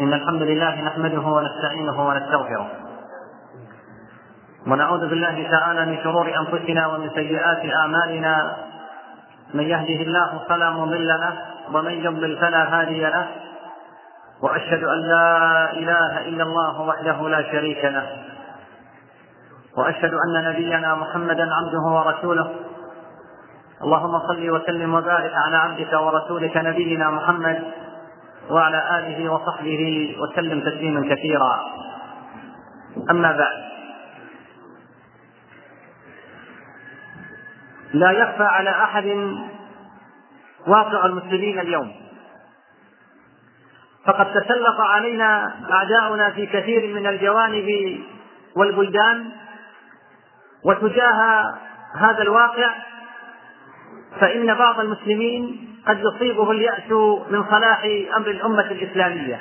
[0.00, 2.70] إن الحمد لله نحمده ونستعينه ونستغفره.
[4.66, 8.56] ونعوذ بالله تعالى من شرور أنفسنا ومن سيئات أعمالنا.
[9.54, 11.32] من يهده الله فلا مضل له
[11.72, 13.26] ومن يضلل فلا هادي له.
[14.42, 18.06] وأشهد أن لا إله إلا الله وحده لا شريك له.
[19.76, 22.50] وأشهد أن نبينا محمدا عبده ورسوله.
[23.82, 27.62] اللهم صل وسلم وبارك على عبدك ورسولك نبينا محمد.
[28.50, 31.60] وعلى آله وصحبه وسلم تسليما كثيرا.
[33.10, 33.70] أما بعد.
[37.92, 39.36] لا يخفى على أحد
[40.66, 41.92] واقع المسلمين اليوم.
[44.06, 47.98] فقد تسلط علينا أعداؤنا في كثير من الجوانب
[48.56, 49.30] والبلدان
[50.64, 51.44] وتجاه
[51.94, 52.74] هذا الواقع
[54.20, 56.90] فإن بعض المسلمين قد يصيبه اليأس
[57.30, 57.84] من صلاح
[58.16, 59.40] أمر الأمة الإسلامية.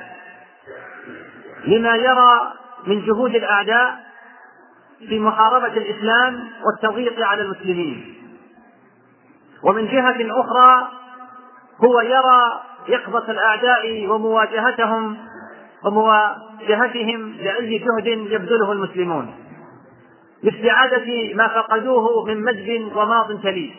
[1.65, 2.53] لما يرى
[2.87, 3.99] من جهود الأعداء
[5.09, 8.15] في محاربة الإسلام والتضييق على المسلمين.
[9.63, 10.87] ومن جهة أخرى
[11.85, 15.17] هو يرى يقظة الأعداء ومواجهتهم
[15.85, 19.35] ومواجهتهم لأي جهد يبذله المسلمون.
[20.43, 23.71] لإستعادة ما فقدوه من مجد وماض تليد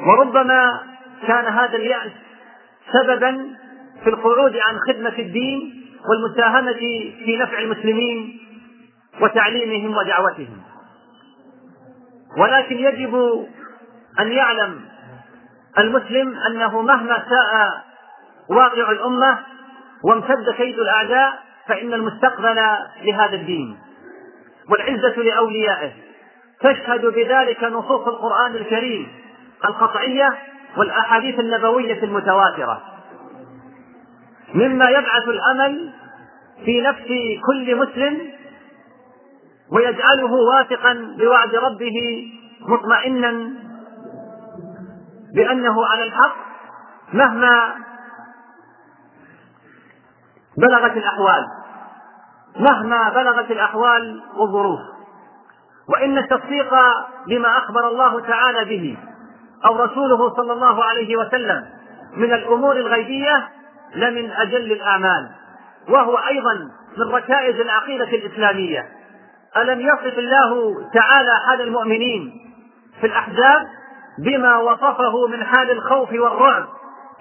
[0.00, 0.80] وربما
[1.26, 2.12] كان هذا اليأس
[2.92, 3.46] سببا
[4.04, 6.72] في القعود عن خدمة الدين والمساهمة
[7.24, 8.40] في نفع المسلمين
[9.20, 10.62] وتعليمهم ودعوتهم.
[12.38, 13.46] ولكن يجب
[14.20, 14.80] أن يعلم
[15.78, 17.84] المسلم أنه مهما ساء
[18.48, 19.38] واقع الأمة
[20.04, 21.32] وامتد كيد الأعداء
[21.68, 22.56] فإن المستقبل
[23.02, 23.78] لهذا الدين
[24.70, 25.92] والعزة لأوليائه.
[26.60, 29.23] تشهد بذلك نصوص القرآن الكريم.
[29.64, 30.38] القطعية
[30.76, 32.82] والأحاديث النبوية المتواترة.
[34.54, 35.92] مما يبعث الأمل
[36.64, 37.08] في نفس
[37.46, 38.32] كل مسلم
[39.72, 42.28] ويجعله واثقا بوعد ربه
[42.60, 43.50] مطمئنا
[45.34, 46.36] بأنه على الحق
[47.12, 47.74] مهما
[50.58, 51.46] بلغت الأحوال.
[52.56, 54.80] مهما بلغت الأحوال والظروف.
[55.88, 56.74] وإن التصديق
[57.28, 58.96] بما أخبر الله تعالى به
[59.66, 61.64] أو رسوله صلى الله عليه وسلم
[62.16, 63.48] من الأمور الغيبية
[63.94, 65.30] لمن أجل الأعمال.
[65.88, 66.54] وهو أيضا
[66.98, 68.88] من ركائز العقيدة الإسلامية.
[69.56, 72.32] ألم يصف الله تعالى حال المؤمنين
[73.00, 73.66] في الأحزاب
[74.18, 76.64] بما وصفه من حال الخوف والرعب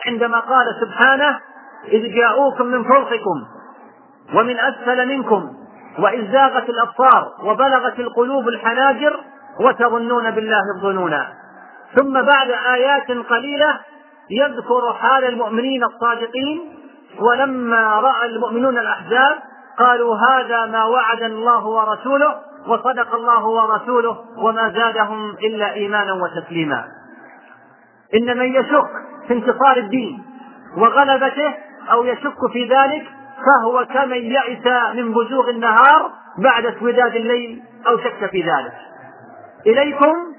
[0.08, 1.40] عندما قال سبحانه
[1.88, 3.44] إذ جاءوكم من فوقكم
[4.34, 5.54] ومن أسفل منكم
[6.00, 9.20] وإذ زاغت الأبصار وبلغت القلوب الحناجر
[9.60, 11.34] وتظنون بالله الظنونا.
[11.96, 13.80] ثم بعد آيات قليلة
[14.30, 16.62] يذكر حال المؤمنين الصادقين
[17.20, 19.40] ولما رأى المؤمنون الأحزاب
[19.80, 22.36] قالوا هذا ما وعد الله ورسوله
[22.68, 26.86] وصدق الله ورسوله وما زادهم إلا إيمانا وتسليما.
[28.16, 28.90] إن من يشك
[29.28, 30.24] في انتصار الدين
[30.78, 31.54] وغلبته
[31.92, 33.06] أو يشك في ذلك
[33.46, 34.66] فهو كمن يئس
[34.96, 38.74] من بزوغ النهار بعد اسوداد الليل أو شك في ذلك.
[39.68, 40.33] إليكم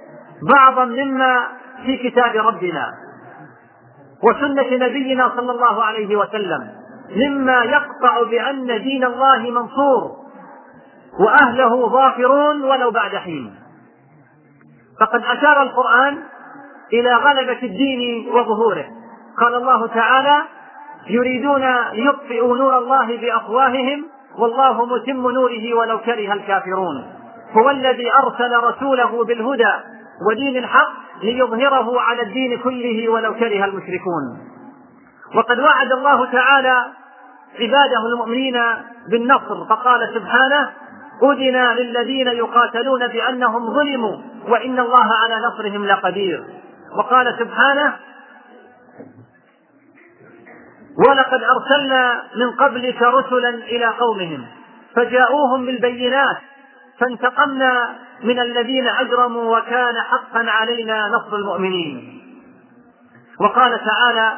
[0.51, 1.47] بعضا مما
[1.87, 2.93] في كتاب ربنا
[4.23, 6.71] وسنة نبينا صلى الله عليه وسلم
[7.17, 10.11] مما يقطع بأن دين الله منصور
[11.21, 13.55] وأهله ظافرون ولو بعد حين.
[15.01, 16.19] فقد أشار القرآن
[16.93, 18.85] إلى غلبة الدين وظهوره.
[19.41, 20.43] قال الله تعالى
[21.07, 24.05] يريدون ليطفئوا نور الله بأفواههم
[24.39, 27.05] والله متم نوره ولو كره الكافرون.
[27.53, 29.73] هو الذي أرسل رسوله بالهدى
[30.31, 30.93] ودين الحق
[31.23, 34.39] ليظهره على الدين كله ولو كره المشركون.
[35.35, 36.85] وقد وعد الله تعالى
[37.61, 38.61] عباده المؤمنين
[39.09, 40.71] بالنصر فقال سبحانه
[41.23, 44.17] أذن للذين يقاتلون بأنهم ظلموا
[44.49, 46.45] وإن الله على نصرهم لقدير.
[46.99, 47.97] وقال سبحانه
[50.99, 54.47] ولقد أرسلنا من قبلك رسلا إلى قومهم
[54.97, 56.37] فجاءوهم بالبينات
[56.99, 57.95] فانتقمنا
[58.25, 62.21] من الذين أجرموا وكان حقا علينا نصر المؤمنين.
[63.41, 64.33] وقال تعالى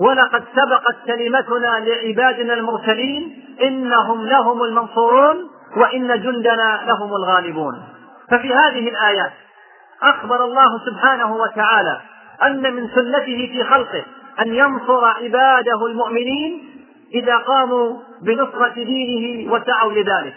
[0.00, 5.36] ولقد سبقت كلمتنا لعبادنا المرسلين إنهم لهم المنصورون
[5.76, 7.82] وإن جندنا لهم الغالبون.
[8.30, 9.32] ففي هذه الآيات
[10.02, 12.00] أخبر الله سبحانه وتعالى
[12.42, 14.04] أن من سنته في خلقه
[14.40, 16.70] أن ينصر عباده المؤمنين
[17.14, 20.34] إذا قاموا بنصرة دينه وسعوا لذلك.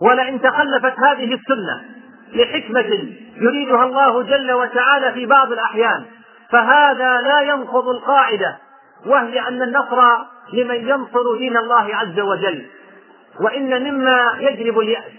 [0.00, 1.84] ولئن تخلفت هذه السنة
[2.32, 6.04] لحكمة يريدها الله جل وتعالى في بعض الأحيان
[6.50, 8.56] فهذا لا ينقض القاعدة
[9.06, 10.02] وهي أن النصر
[10.52, 12.66] لمن ينصر دين الله عز وجل.
[13.40, 15.12] وإن مما يجلب اليأس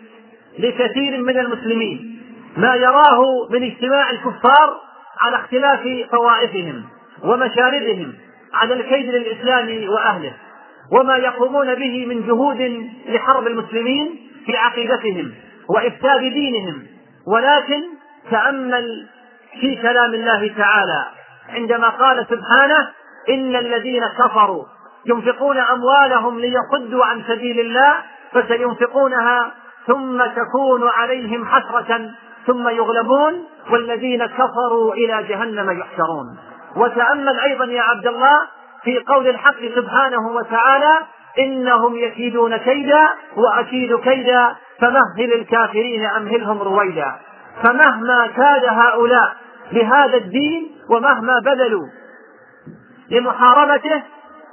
[0.59, 2.21] لكثير من المسلمين
[2.57, 4.81] ما يراه من اجتماع الكفار
[5.21, 6.83] على اختلاف طوائفهم
[7.23, 8.13] ومشاربهم
[8.53, 10.33] على الكيد للإسلام وأهله
[10.91, 15.33] وما يقومون به من جهود لحرب المسلمين في عقيدتهم
[15.69, 16.83] وإفساد دينهم
[17.27, 17.83] ولكن
[18.31, 19.07] تأمل
[19.61, 21.05] في كلام الله تعالى
[21.49, 22.89] عندما قال سبحانه
[23.29, 24.65] إن الذين كفروا
[25.05, 27.93] ينفقون أموالهم ليصدوا عن سبيل الله
[28.33, 29.51] فسينفقونها
[29.87, 32.11] ثم تكون عليهم حسرة
[32.47, 36.37] ثم يغلبون والذين كفروا إلى جهنم يحشرون.
[36.75, 38.41] وتأمل أيضا يا عبد الله
[38.83, 40.99] في قول الحق سبحانه وتعالى
[41.39, 47.15] إنهم يكيدون كيدا وأكيد كيدا فمهل الكافرين أمهلهم رويدا.
[47.63, 49.35] فمهما كاد هؤلاء
[49.71, 51.87] لهذا الدين ومهما بذلوا
[53.11, 54.03] لمحاربته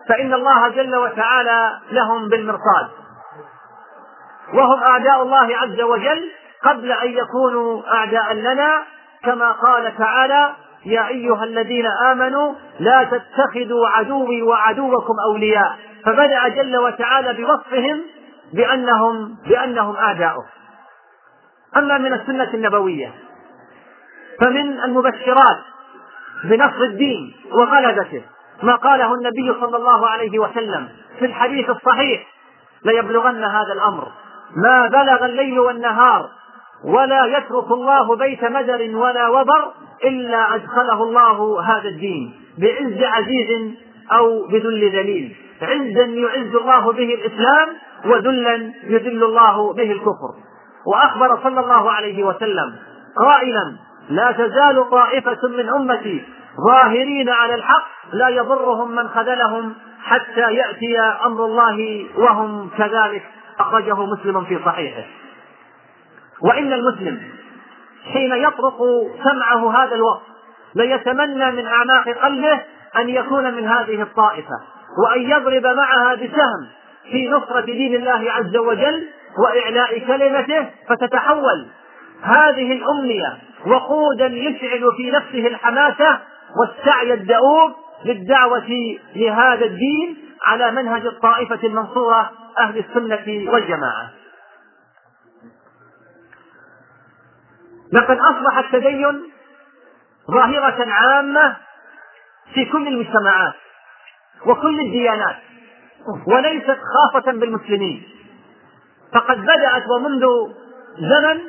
[0.09, 2.89] فإن الله جل وتعالى لهم بالمرصاد.
[4.55, 6.31] وهم أعداء الله عز وجل
[6.65, 8.83] قبل أن يكونوا أعداء لنا
[9.25, 10.51] كما قال تعالى
[10.87, 15.79] يا أيها الذين آمنوا لا تتخذوا عدوي وعدوكم أولياء.
[16.07, 18.03] فبدأ جل وتعالى بوصفهم
[18.53, 20.45] بأنهم بأنهم أعداؤه
[21.77, 23.15] أما من السنة النبوية
[24.41, 25.59] فمن المبشرات
[26.45, 28.23] بنصر الدين وغلبته
[28.63, 32.27] ما قاله النبي صلى الله عليه وسلم في الحديث الصحيح
[32.85, 34.09] ليبلغن هذا الأمر
[34.57, 36.31] ما بلغ الليل والنهار
[36.85, 39.73] ولا يترك الله بيت مدر ولا وبر
[40.05, 43.75] إلا أدخله الله هذا الدين بعز عزيز
[44.13, 45.37] أو بذل ذليل.
[45.63, 47.69] عزا يعز الله به الإسلام
[48.05, 48.55] وذلا
[48.85, 50.35] يذل الله به الكفر.
[50.87, 52.77] وأخبر صلى الله عليه وسلم
[53.17, 53.77] قائلا
[54.09, 56.25] لا تزال طائفة من أمتي
[56.71, 59.75] ظاهرين على الحق لا يضرهم من خذلهم
[60.05, 63.23] حتى يأتي أمر الله وهم كذلك.
[63.61, 65.05] أخرجه مسلم في صحيحه.
[66.43, 67.23] وإن المسلم
[68.13, 68.79] حين يطرق
[69.25, 70.23] سمعه هذا الوقت
[70.75, 72.61] ليتمنى من أعماق قلبه
[72.97, 74.61] أن يكون من هذه الطائفة.
[74.99, 76.69] وأن يضرب معها بسهم
[77.11, 79.09] في نصرة دين الله عز وجل
[79.39, 81.67] وإعلاء كلمته فتتحول
[82.23, 86.21] هذه الأمنية وقودا يشعل في نفسه الحماسة
[86.61, 87.73] والسعي الدؤوب
[88.05, 94.11] للدعوة لهذا الدين على منهج الطائفة المنصورة أهل السنة والجماعة.
[97.93, 99.23] لقد أصبح التدين
[100.31, 101.57] ظاهرة عامة
[102.55, 103.55] في كل المجتمعات.
[104.47, 105.37] وكل الديانات
[106.27, 108.03] وليست خاصة بالمسلمين.
[109.15, 110.27] فقد بدأت ومنذ
[110.99, 111.41] زمن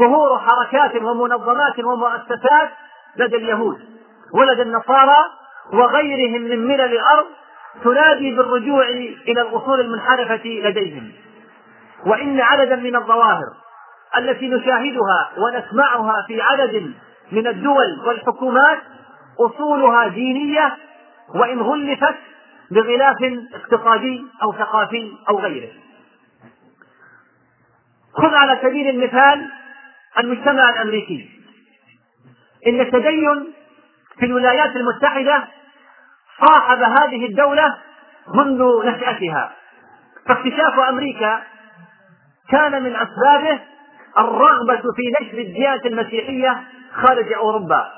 [0.00, 2.68] ظهور حركات ومنظمات ومؤسسات
[3.16, 3.78] لدى اليهود
[4.34, 5.16] ولدى النصارى
[5.72, 7.26] وغيرهم من ملل الأرض
[7.84, 8.88] تنادي بالرجوع
[9.28, 11.12] إلى الأصول المنحرفة لديهم.
[12.06, 13.52] وإن عددا من الظواهر
[14.18, 16.92] التي نشاهدها ونسمعها في عدد
[17.32, 18.78] من الدول والحكومات
[19.40, 20.76] أصولها دينية
[21.34, 22.14] وإن غلفت
[22.74, 23.16] بغلاف
[23.54, 25.72] اقتصادي أو ثقافي أو غيره.
[28.12, 29.50] خذ على سبيل المثال
[30.18, 31.30] المجتمع الأمريكي.
[32.66, 33.52] إن التدين
[34.18, 35.44] في الولايات المتحدة
[36.46, 37.76] صاحب هذه الدولة
[38.34, 39.52] منذ نشأتها.
[40.28, 41.42] فاكتشاف أمريكا
[42.50, 43.60] كان من أسبابه
[44.18, 46.64] الرغبة في نشر الديانة المسيحية
[46.94, 47.92] خارج أوروبا.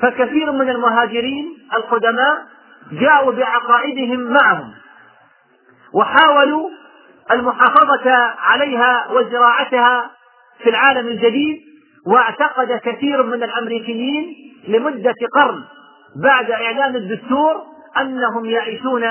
[0.00, 2.53] فكثير من المهاجرين القدماء
[2.92, 4.74] جاءوا بعقائدهم معهم
[5.94, 6.70] وحاولوا
[7.32, 10.10] المحافظة عليها وزراعتها
[10.58, 11.60] في العالم الجديد
[12.06, 14.34] واعتقد كثير من الأمريكيين
[14.68, 15.64] لمدة قرن
[16.22, 17.62] بعد إعلان الدستور
[18.00, 19.02] أنهم يعيشون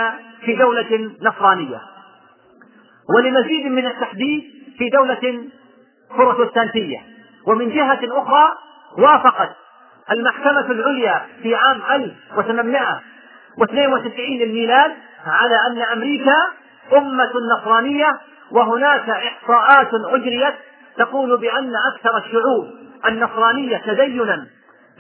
[0.46, 1.82] في دولة نصرانية.
[3.16, 4.44] ولمزيد من التحديد
[4.78, 5.44] في دولة
[6.18, 7.00] بروتستانتية.
[7.48, 8.58] ومن جهة أخرى
[8.98, 9.56] وافقت
[10.12, 11.82] المحكمة العليا في عام
[13.62, 14.92] 1892 للميلاد
[15.26, 16.38] على أن أمريكا
[16.98, 18.20] أمة نصرانية
[18.52, 20.54] وهناك إحصاءات أجريت
[20.98, 22.68] تقول بأن أكثر الشعوب
[23.06, 24.48] النصرانية تدينا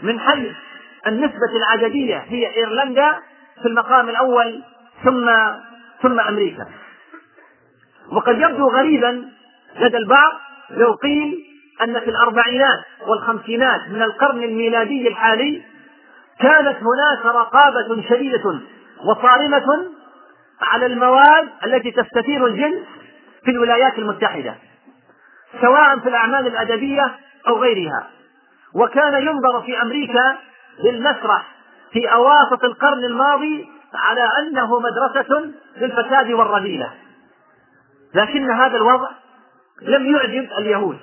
[0.04, 0.52] من حيث
[1.08, 3.16] النسبة العددية هي إيرلندا
[3.62, 4.64] في المقام الأول
[5.04, 5.32] ثم
[6.02, 6.68] ثم أمريكا.
[8.12, 9.30] وقد يبدو غريبا
[9.80, 10.32] لدى البعض
[10.70, 11.46] لو قيل
[11.82, 15.62] أن في الأربعينات والخمسينات من القرن الميلادي الحالي
[16.40, 18.60] كانت هناك رقابة شديدة
[19.06, 19.88] وصارمة
[20.62, 22.88] على المواد التي تستثير الجنس
[23.46, 24.56] في الولايات المتحدة
[25.62, 27.16] سواء في الأعمال الأدبية
[27.48, 28.08] أو غيرها.
[28.76, 30.38] وكان ينظر في أمريكا
[30.84, 31.46] للمسرح
[31.92, 36.94] في أواسط القرن الماضي على أنه مدرسة للفساد والرذيلة.
[38.16, 39.10] لكن هذا الوضع
[39.82, 40.98] لم يعجب اليهود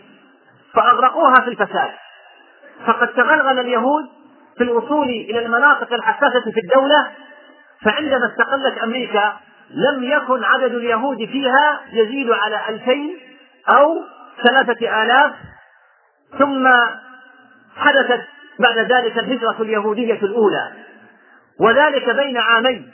[0.75, 1.90] فأغرقوها في الفساد.
[2.87, 4.04] فقد تغلغل اليهود
[4.59, 7.11] في الوصول إلى المناطق الحساسة في الدولة
[7.85, 9.37] فعندما استقلت أمريكا
[9.71, 13.19] لم يكن عدد اليهود فيها يزيد على ألفين
[13.69, 14.02] أو
[14.45, 15.33] ثلاثة آلاف
[16.38, 16.69] ثم
[17.76, 18.21] حدثت
[18.59, 20.73] بعد ذلك الهجرة اليهودية الأولى.
[21.61, 22.88] وذلك بين عامي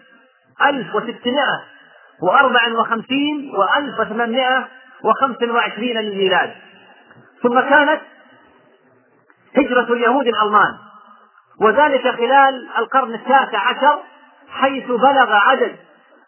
[0.62, 6.52] 1654 و 1825 للميلاد.
[7.42, 8.00] ثم كانت
[9.56, 10.74] هجرة اليهود الألمان.
[11.60, 13.98] وذلك خلال القرن التاسع عشر
[14.50, 15.76] حيث بلغ عدد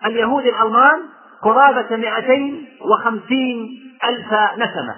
[0.06, 1.00] اليهود الألمان
[1.42, 3.68] قرابة 250
[4.04, 4.96] ألف نسمة.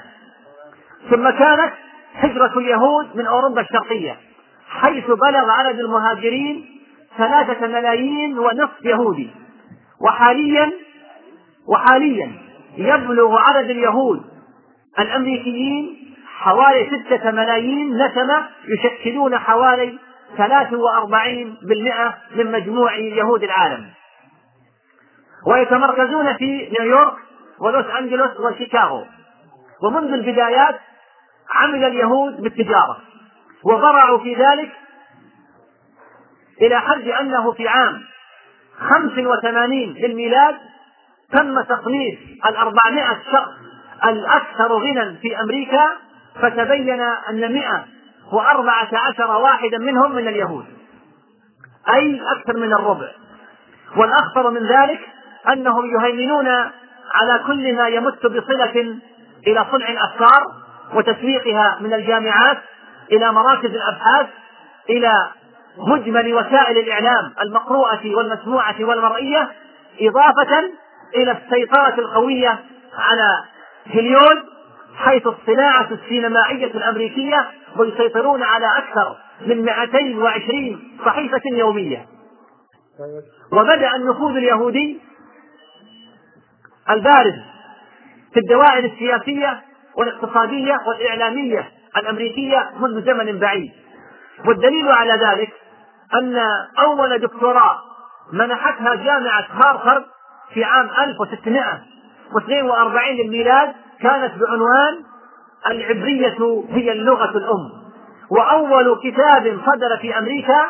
[1.11, 1.73] ثم كانت
[2.15, 4.17] هجرة اليهود من أوروبا الشرقية
[4.69, 6.81] حيث بلغ عدد المهاجرين
[7.19, 9.31] ثلاثة ملايين ونصف يهودي.
[10.01, 10.73] وحاليا
[11.69, 12.33] وحاليا
[12.77, 14.23] يبلغ عدد اليهود
[14.99, 19.99] الأمريكيين حوالي ستة ملايين نسمة يشكلون حوالي
[20.37, 23.91] ثلاث وأربعين بالمئة من مجموع يهود العالم.
[25.47, 27.15] ويتمركزون في نيويورك
[27.61, 29.07] ولوس أنجلوس وشيكاغو.
[29.83, 30.81] ومنذ البدايات
[31.55, 32.99] عمل اليهود بالتجارة.
[33.65, 34.71] وبرعوا في ذلك
[36.63, 38.03] إلى حد أنه في عام
[38.79, 40.57] خمس وثمانين للميلاد
[41.33, 43.53] تم تصنيف الأربعمائة شخص
[44.05, 45.97] الأكثر غنى في أمريكا.
[46.43, 47.85] فتبين أن مئة
[48.33, 50.65] وأربعة عشر واحدا منهم من اليهود.
[51.95, 53.09] أي أكثر من الربع.
[53.97, 55.01] والأخطر من ذلك
[55.49, 56.49] أنهم يهيمنون
[57.15, 58.99] على كل ما يمت بصلة
[59.47, 60.47] إلى صنع الأفكار
[60.95, 62.59] وتسويقها من الجامعات
[63.13, 64.27] إلى مراكز الأبحاث
[64.91, 65.29] إلى
[65.79, 69.51] مجمل وسائل الإعلام المقروءة والمسموعة والمرئية
[70.01, 70.71] إضافة
[71.17, 72.59] إلى السيطرة القوية
[72.99, 73.45] على
[73.95, 74.43] هليون
[74.97, 82.07] حيث الصناعة السينمائية الأمريكية ويسيطرون على أكثر من 220 صحيفة يومية.
[83.53, 85.01] وبدأ النفوذ اليهودي
[86.91, 87.35] البارز
[88.35, 89.63] في الدوائر السياسية
[89.97, 93.73] والاقتصادية والإعلامية الأمريكية منذ زمن بعيد.
[94.47, 95.53] والدليل على ذلك
[96.15, 96.39] أن
[96.79, 97.79] أول دكتوراه
[98.33, 100.05] منحتها جامعة هارفارد
[100.55, 105.05] في عام 1642 للميلاد كانت بعنوان
[105.67, 107.71] العبرية هي اللغة الأم.
[108.31, 110.67] وأول كتاب صدر في أمريكا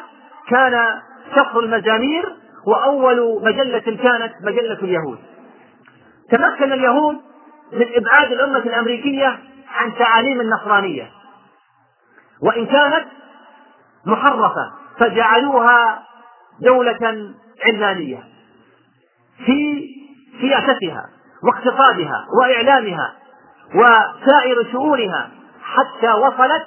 [0.48, 1.00] كان
[1.36, 5.18] شفر المزامير وأول مجلة كانت مجلة اليهود.
[6.30, 7.16] تمكن اليهود
[7.72, 11.10] من إبعاد الأمة الأمريكية عن تعاليم النصرانية.
[12.42, 13.06] وإن كانت
[14.06, 16.02] محرفة فجعلوها
[16.60, 17.32] دولة
[17.64, 18.24] علمانية
[19.46, 19.88] في
[20.40, 21.06] سياستها
[21.42, 23.19] واقتصادها وإعلامها.
[23.74, 25.30] وسائر شؤونها
[25.62, 26.66] حتى وصلت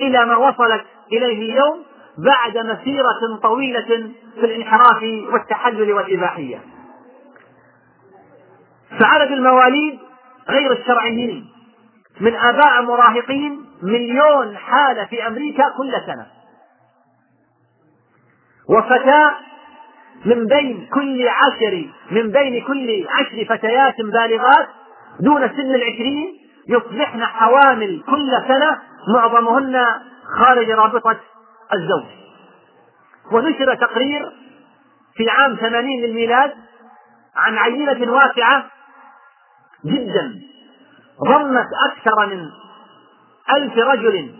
[0.00, 1.84] إلى ما وصلت إليه اليوم
[2.18, 6.60] بعد مسيرة طويلة في الانحراف والتحلل والإباحية.
[9.00, 9.98] فعدد المواليد
[10.48, 11.50] غير الشرعيين
[12.20, 16.26] من آباء مراهقين مليون حالة في أمريكا كل سنة.
[18.68, 19.34] وفتاة
[20.24, 24.68] من بين كل عشر من بين كل عشر فتيات بالغات
[25.20, 26.26] دون سن العشرين
[26.68, 28.78] يصبحن حوامل كل سنة
[29.14, 29.86] معظمهن
[30.38, 31.16] خارج رابطة
[31.74, 32.04] الزوج.
[33.32, 34.32] ونشر تقرير
[35.16, 36.52] في عام ثمانين للميلاد
[37.36, 38.64] عن عينة واسعة
[39.86, 40.40] جدا.
[41.28, 42.50] ضمت أكثر من
[43.56, 44.34] ألف رجل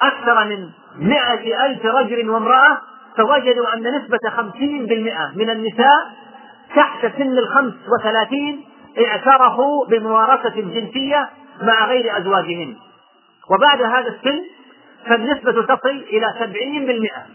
[0.00, 0.68] أكثر من
[1.08, 2.78] مائة ألف رجل وامرأة
[3.16, 6.12] فوجدوا أن نسبة خمسين بالمئة من النساء
[6.76, 8.67] تحت سن الخمس وثلاثين
[9.06, 11.28] اعترفوا بممارسة جنسية
[11.62, 12.76] مع غير أزواجهن.
[13.50, 14.40] وبعد هذا السن
[15.06, 17.26] فالنسبة تصل إلى سبعين بالمئة.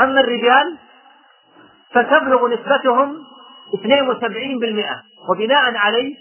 [0.00, 0.76] أما الرجال
[1.92, 3.16] فتبلغ نسبتهم
[3.74, 5.02] اثنين وسبعين بالمئة.
[5.30, 6.16] وبناء عليه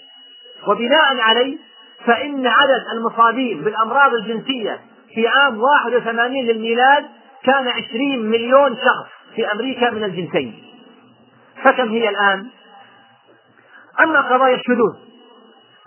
[0.67, 1.57] وبناء عليه
[2.05, 4.79] فإن عدد المصابين بالأمراض الجنسية
[5.13, 7.05] في عام 81 للميلاد
[7.43, 10.63] كان 20 مليون شخص في أمريكا من الجنسين.
[11.63, 12.47] فكم هي الآن؟
[14.03, 14.93] أما قضايا الشذوذ.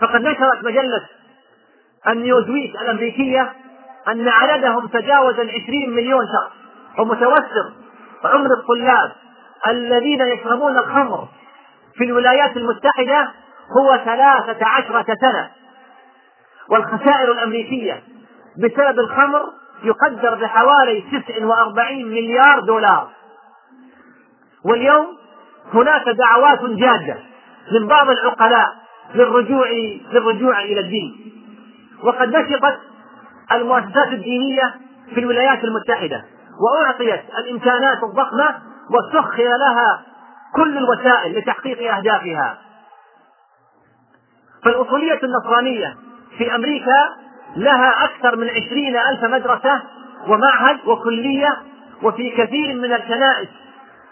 [0.02, 1.06] فقد نشرت مجلة
[2.08, 3.52] النيوزويك الأمريكية
[4.08, 6.56] أن عددهم تجاوز العشرين مليون شخص.
[6.98, 7.72] ومتوسط
[8.24, 9.12] عمر الطلاب
[9.66, 11.28] الذين يشربون الخمر
[11.94, 13.30] في الولايات المتحدة
[13.78, 15.50] هو ثلاثة عشرة سنة.
[16.70, 18.02] والخسائر الأمريكية
[18.58, 19.42] بسبب الخمر
[19.82, 23.08] يقدر بحوالي 49 مليار دولار.
[24.64, 25.06] واليوم
[25.74, 27.27] هناك دعوات جادة.
[27.72, 28.76] من بعض العقلاء
[29.14, 29.68] للرجوع
[30.12, 31.32] للرجوع إلى الدين.
[32.02, 32.78] وقد نشطت
[33.52, 34.74] المؤسسات الدينية
[35.14, 36.24] في الولايات المتحدة
[36.60, 38.58] وأعطيت الإمكانات الضخمة
[38.90, 40.02] وسخر لها
[40.54, 42.58] كل الوسائل لتحقيق أهدافها.
[44.64, 45.96] فالأصولية النصرانية
[46.38, 47.08] في أمريكا
[47.56, 49.82] لها أكثر من عشرين ألف مدرسة
[50.28, 51.56] ومعهد وكلية
[52.02, 53.48] وفي كثير من الكنائس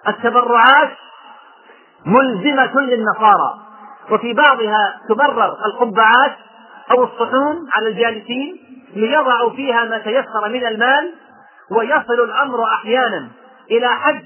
[0.09, 0.91] التبرعات
[2.07, 3.55] ملزمة للنصارى.
[4.11, 6.37] وفي بعضها تبرر القبعات
[6.91, 8.57] أو الصحون على الجالسين
[8.97, 11.15] ليضعوا فيها ما تيسر من المال
[11.71, 13.29] ويصل الأمر أحيانا
[13.71, 14.25] إلى حد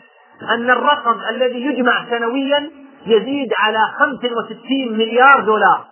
[0.54, 2.70] أن الرقم الذي يجمع سنويا
[3.06, 5.84] يزيد على 65 مليار دولار.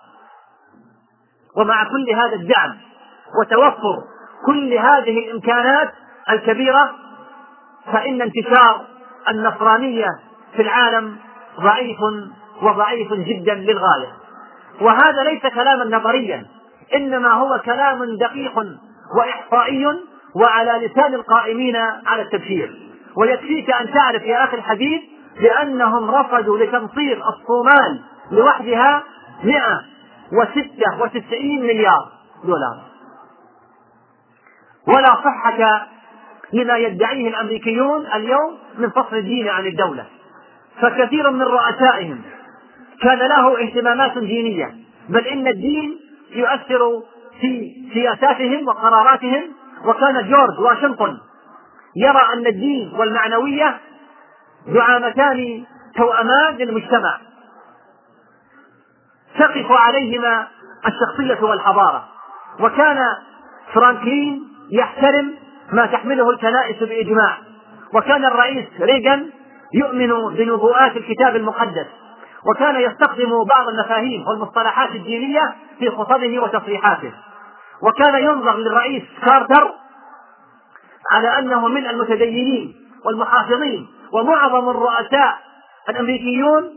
[1.57, 2.77] ومع كل هذا الدعم
[3.41, 3.97] وتوفر
[4.47, 5.93] كل هذه الإمكانات
[6.31, 6.95] الكبيرة
[7.93, 8.85] فإن انتشار
[9.29, 10.09] النصرانية
[10.57, 11.17] في العالم
[11.61, 11.99] ضعيف
[12.63, 14.13] وضعيف جدا للغاية.
[14.81, 16.47] وهذا ليس كلاما نظريا
[16.95, 18.65] إنما هو كلام دقيق
[19.17, 19.87] وإحصائي
[20.35, 22.79] وعلى لسان القائمين على التبشير.
[23.17, 25.01] ويكفيك أن تعرف يا أخي الحبيب
[25.41, 28.01] بأنهم رفضوا لتمصير الصومال
[28.31, 29.03] لوحدها
[29.45, 32.09] 196 مليار
[32.45, 32.83] دولار.
[34.87, 35.87] ولا صحة
[36.53, 40.07] لما يدعيه الأمريكيون اليوم من فصل الدين عن الدولة.
[40.81, 42.23] فكثير من رؤسائهم
[43.03, 44.75] كان له اهتمامات دينية
[45.09, 47.03] بل إن الدين يؤثر
[47.41, 49.43] في سياساتهم وقراراتهم.
[49.85, 51.19] وكان جورج واشنطن
[51.97, 53.77] يرى أن الدين والمعنوية
[54.67, 55.65] دعامتان
[55.97, 57.19] توأمان للمجتمع.
[59.39, 60.47] تقف عليهما
[60.87, 62.09] الشخصية والحضارة
[62.61, 62.99] وكان
[63.75, 65.35] فرانكلين يحترم
[65.73, 67.39] ما تحمله الكنائس بإجماع
[67.95, 69.31] وكان الرئيس ريغان
[69.75, 71.87] يؤمن بنبوءات الكتاب المقدس
[72.45, 77.13] وكان يستخدم بعض المفاهيم والمصطلحات الدينية في خطبه وتصريحاته.
[77.83, 79.75] وكان ينظر للرئيس كارتر
[81.13, 85.39] على أنه من المتدينين والمحافظين ومعظم الرؤساء
[85.89, 86.71] الأمريكيون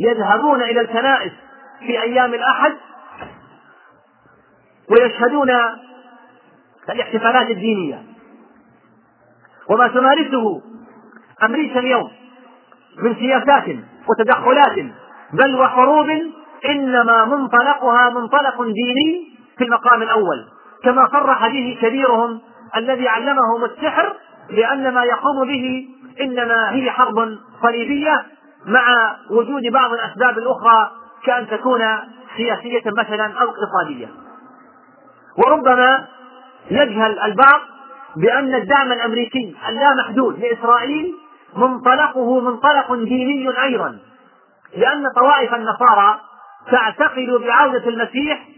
[0.00, 1.32] يذهبون إلى الكنائس
[1.78, 2.72] في أيام الأحد
[4.90, 5.50] ويشهدون
[6.90, 8.02] الاحتفالات الدينية.
[9.70, 10.62] وما تمارسه
[11.44, 12.10] أمريكا اليوم
[13.02, 13.64] من سياسات
[14.08, 14.86] وتدخلات
[15.32, 16.06] بل وحروب
[16.70, 20.44] إنما منطلقها منطلق ديني في المقام الأول
[20.84, 22.40] كما صرح به كبيرهم
[22.76, 24.16] الذي علمهم السحر
[24.50, 25.88] لأن ما يقوم به
[26.20, 28.24] إنما هي حرب صليبية
[28.66, 30.90] مع وجود بعض الأسباب الأخرى
[31.24, 31.80] كأن تكون
[32.36, 34.08] سياسية مثلا أو اقتصادية.
[35.38, 36.06] وربما
[36.70, 37.60] يجهل البعض
[38.16, 41.14] بأن الدعم الأمريكي اللامحدود لإسرائيل
[41.56, 43.98] منطلقه منطلق ديني أيضا.
[44.76, 46.20] لأن طوائف النصارى
[46.70, 48.48] تعتقد بعودة المسيح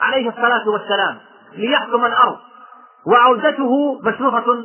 [0.00, 1.18] عليه الصلاة والسلام
[1.56, 2.36] ليحكم الأرض
[3.06, 4.64] وعودته مشروطة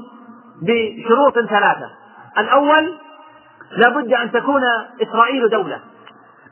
[0.61, 1.89] بشروط ثلاثة.
[2.37, 2.97] الأول
[3.71, 4.61] لا بد أن تكون
[5.01, 5.79] إسرائيل دولة.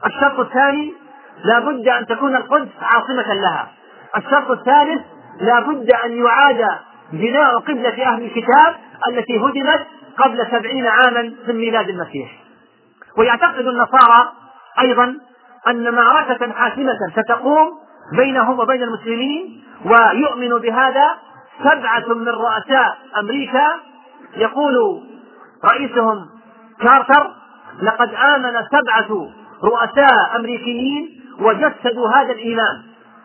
[0.06, 0.94] الشرط الثاني
[1.44, 3.72] لا بد أن تكون القدس عاصمة لها.
[4.18, 5.02] الشرط الثالث
[5.40, 6.66] لا بد أن يعاد
[7.14, 8.76] بناء قبلة أهل الكتاب
[9.10, 12.32] التي هدمت قبل سبعين عاما من ميلاد المسيح.
[13.18, 14.32] ويعتقد النصارى
[14.80, 15.16] أيضا
[15.68, 17.70] أن معركة حاسمة ستقوم
[18.18, 21.16] بينهم وبين المسلمين ويؤمن بهذا
[21.64, 23.68] سبعة من رؤساء أمريكا.
[24.36, 25.04] يقول
[25.66, 26.26] رئيسهم
[26.82, 27.32] كارتر
[27.82, 29.28] لقد آمن سبعة
[29.64, 32.82] رؤساء أمريكيين وجسدوا هذا الإيمان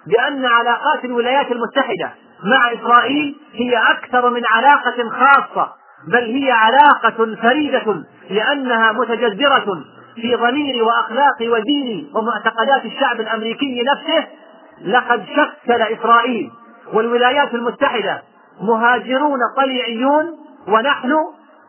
[0.06, 2.10] بأن علاقات الولايات المتحدة
[2.44, 5.72] مع إسرائيل هي أكثر من علاقة خاصة
[6.06, 14.26] بل هي علاقة فريدة لأنها متجذرة في ضمير وأخلاق ودين ومعتقدات الشعب الأمريكي نفسه.
[14.80, 16.50] لقد شكل إسرائيل
[16.92, 18.22] والولايات المتحدة
[18.60, 20.24] مهاجرون طليعيون
[20.68, 21.12] ونحن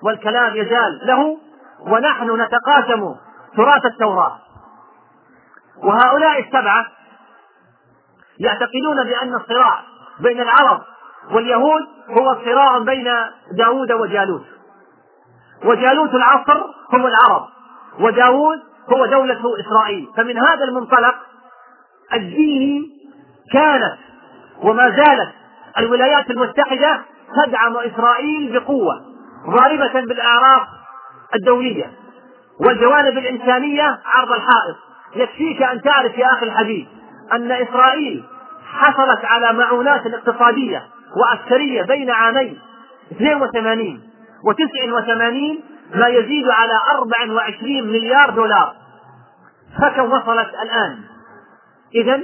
[0.04, 1.38] والكلام يزال له
[1.80, 3.16] ونحن نتقاسم
[3.58, 4.38] تراث التوراة.
[5.84, 6.86] وهؤلاء السبعة
[8.40, 9.80] يعتقدون بأن الصراع
[10.20, 10.82] بين العرب
[11.32, 13.08] واليهود هو صراع بين
[13.52, 14.46] داود وجالوت.
[15.66, 16.58] وجالوت العصر
[16.94, 17.48] هم العرب
[18.00, 18.60] وداود
[18.94, 20.08] هو دولة إسرائيل.
[20.18, 21.16] فمن هذا المنطلق
[22.14, 22.82] الديني
[23.54, 23.98] كانت
[24.62, 25.34] وما زالت
[25.78, 27.02] الولايات المتحدة
[27.46, 29.02] تدعم إسرائيل بقوة
[29.50, 30.68] ضاربة بالأعراف
[31.36, 31.92] الدولية
[32.66, 34.76] والجوانب الإنسانية عرض الحائط.
[35.16, 36.88] يكفيك أن تعرف يا أخي الحبيب
[37.34, 38.24] أن إسرائيل
[38.74, 40.84] حصلت على معونات اقتصادية
[41.22, 42.60] وعسكرية بين عامين
[43.12, 44.02] 82
[44.44, 45.60] و 89
[45.96, 48.76] ما يزيد على 24 مليار دولار.
[49.82, 51.00] فكم وصلت الآن؟
[51.96, 52.22] إذا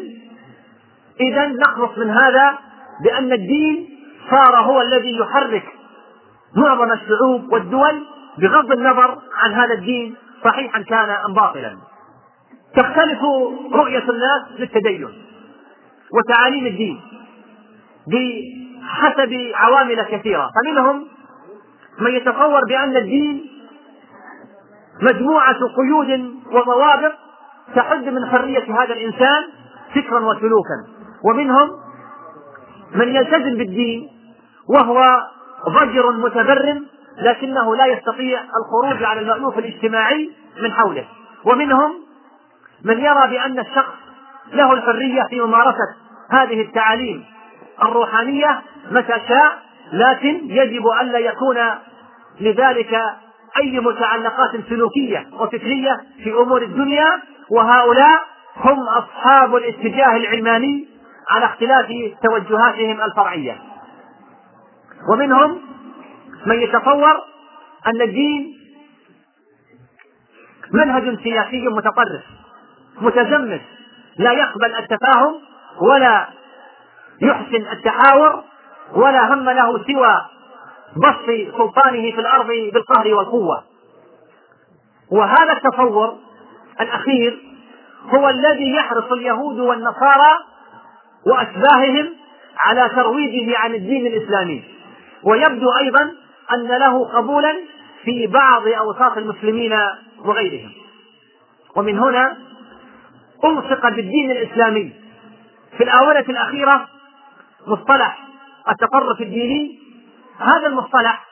[1.22, 2.58] إذا نخلص من هذا
[3.04, 3.90] بأن الدين
[4.30, 5.66] صار هو الذي يحرك
[6.56, 8.04] معظم الشعوب والدول
[8.38, 11.78] بغض النظر عن هذا الدين صحيحا كان أم باطلا.
[12.76, 13.20] تختلف
[13.74, 15.08] رؤية الناس للتدين
[16.14, 17.02] وتعاليم الدين.
[18.84, 20.50] بحسب عوامل كثيرة.
[20.56, 21.08] فمنهم
[22.00, 23.46] من يتصور بأن الدين
[25.02, 27.12] مجموعة قيود وضوابط
[27.76, 29.44] تحد من حرية هذا الإنسان
[29.96, 30.78] فكرا وسلوكا.
[31.24, 31.70] ومنهم
[32.96, 34.10] من يلتزم بالدين
[34.70, 35.22] وهو
[35.70, 36.86] ضجر متبرم
[37.18, 41.06] لكنه لا يستطيع الخروج على المألوف الاجتماعي من حوله.
[41.46, 41.92] ومنهم
[42.84, 43.94] من يرى بأن الشخص
[44.54, 45.96] له الحرية في ممارسة
[46.30, 47.26] هذه التعاليم.
[47.82, 51.58] الروحانية متى شاء لكن يجب ألا يكون
[52.42, 52.94] لذلك
[53.62, 58.24] أي متعلقات سلوكية وفكرية في أمور الدنيا وهؤلاء
[58.58, 60.88] هم أصحاب الاتجاه العلماني
[61.30, 61.88] على اختلاف
[62.24, 63.58] توجهاتهم الفرعية.
[65.14, 65.62] ومنهم
[66.46, 67.14] من يتصور
[67.88, 68.54] أن الدين
[70.72, 72.24] منهج سياسي متطرف
[73.02, 73.62] متزمت
[74.18, 75.34] لا يقبل التفاهم
[75.82, 76.28] ولا
[77.24, 78.44] يحسن التحاور
[78.96, 80.22] ولا هم له سوى
[80.98, 83.64] بسط سلطانه في الأرض بالقهر والقوة.
[85.12, 86.18] وهذا التصور
[86.82, 87.40] الأخير
[88.10, 90.34] هو الذي يحرص اليهود والنصارى
[91.28, 92.10] واشباههم
[92.60, 94.64] على ترويجه عن الدين الإسلامي.
[95.24, 96.12] ويبدو أيضا
[96.54, 97.56] أن له قبولا
[98.04, 99.74] في بعض أوساط المسلمين
[100.26, 100.72] وغيرهم.
[101.76, 102.38] ومن هنا
[103.46, 104.94] ألصق بالدين الإسلامي.
[105.78, 106.93] في الآونة الأخيرة
[107.68, 108.18] مصطلح
[108.70, 109.80] التطرف الديني.
[110.40, 111.26] هذا المصطلح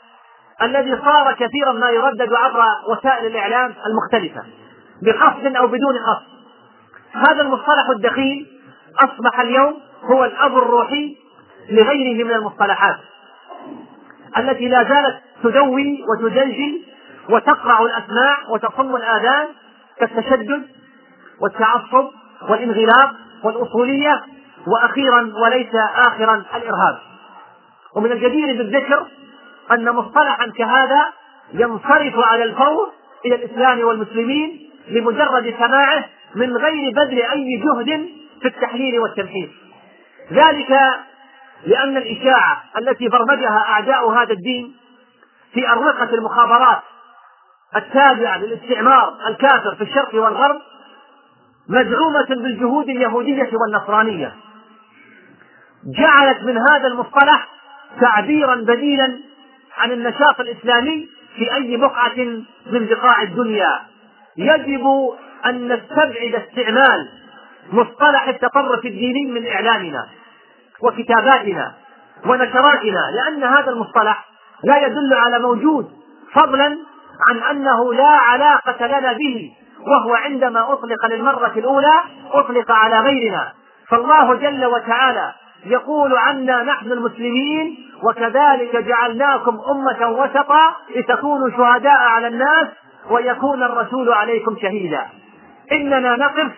[0.61, 4.43] الذي صار كثيرا ما يردد عبر وسائل الإعلام المختلفة
[5.01, 6.31] بقصد أو بدون قصد.
[7.13, 8.47] هذا المصطلح الدخيل
[9.03, 11.17] أصبح اليوم هو الأب الروحي
[11.69, 12.97] لغيره من المصطلحات
[14.37, 16.81] التي لا زالت تدوي وتجلجل
[17.29, 19.47] وتقرع الأسماع وتصم الآذان
[19.99, 20.67] كالتشدد
[21.41, 22.07] والتعصب
[22.49, 23.13] والانغلاق
[23.43, 24.21] والأصولية
[24.67, 26.99] وأخيرا وليس آخرا الإرهاب.
[27.95, 29.07] ومن الجدير بالذكر
[29.71, 31.13] أن مصطلحا كهذا
[31.53, 32.91] ينصرف على الفور
[33.25, 38.09] إلى الإسلام والمسلمين لمجرد سماعه من غير بذل أي جهد
[38.41, 39.49] في التحليل والتمحيص
[40.31, 40.71] ذلك
[41.65, 44.75] لأن الإشاعة التي برمجها أعداء هذا الدين
[45.53, 46.79] في أروقة المخابرات
[47.75, 50.61] التابعة للاستعمار الكافر في الشرق والغرب
[51.69, 54.35] مدعومة بالجهود اليهودية والنصرانية.
[55.85, 57.47] جعلت من هذا المصطلح
[58.01, 59.19] تعبيرا بديلا
[59.77, 62.17] عن النشاط الإسلامي في أي بقعة
[62.71, 63.79] من بقاع الدنيا.
[64.37, 64.87] يجب
[65.45, 67.09] أن نستبعد استعمال
[67.71, 70.07] مصطلح التطرف الديني من إعلامنا
[70.83, 71.73] وكتاباتنا
[72.25, 74.25] ونشراتنا لأن هذا المصطلح
[74.63, 75.91] لا يدل على موجود
[76.33, 76.77] فضلا
[77.29, 83.53] عن أنه لا علاقة لنا به وهو عندما أطلق للمرة الأولى أطلق على غيرنا.
[83.89, 85.33] فالله جل وتعالى
[85.65, 92.67] يقول عنا نحن المسلمين وكذلك جعلناكم أمة وسطا لتكونوا شهداء على الناس
[93.09, 95.05] ويكون الرسول عليكم شهيدا.
[95.71, 96.51] إننا نقف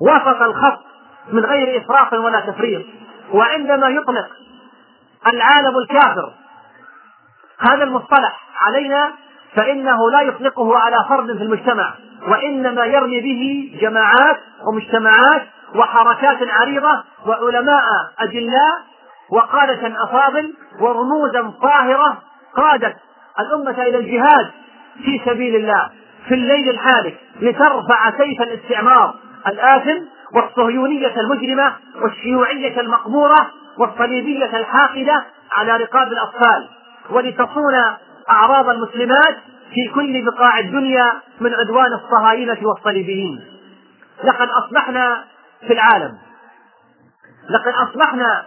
[0.00, 0.84] وسط الخط
[1.32, 2.82] من غير إسراف ولا تفريط.
[3.32, 4.28] وعندما يطلق
[5.26, 6.32] العالم الكافر
[7.70, 9.12] هذا المصطلح علينا
[9.54, 11.94] فإنه لا يطلقه على فرد في المجتمع
[12.28, 17.84] وإنما يرمي به جماعات ومجتمعات وحركات عريضة وعلماء
[18.18, 18.80] أجلاء
[19.30, 22.22] وقادة أفاضل ورموزا طاهرة
[22.56, 22.96] قادت
[23.40, 24.50] الأمة إلى الجهاد
[25.04, 25.88] في سبيل الله
[26.28, 29.14] في الليل الحالك لترفع سيف الاستعمار
[29.46, 30.02] الآثم
[30.34, 35.24] والصهيونية المجرمة والشيوعية المقبورة والصليبية الحاقدة
[35.56, 36.68] على رقاب الأطفال
[37.10, 37.74] ولتصون
[38.30, 39.36] أعراض المسلمات
[39.74, 43.40] في كل بقاع الدنيا من عدوان الصهاينة والصليبيين.
[44.24, 45.24] لقد أصبحنا
[45.66, 46.18] في العالم.
[47.50, 48.46] لقد أصبحنا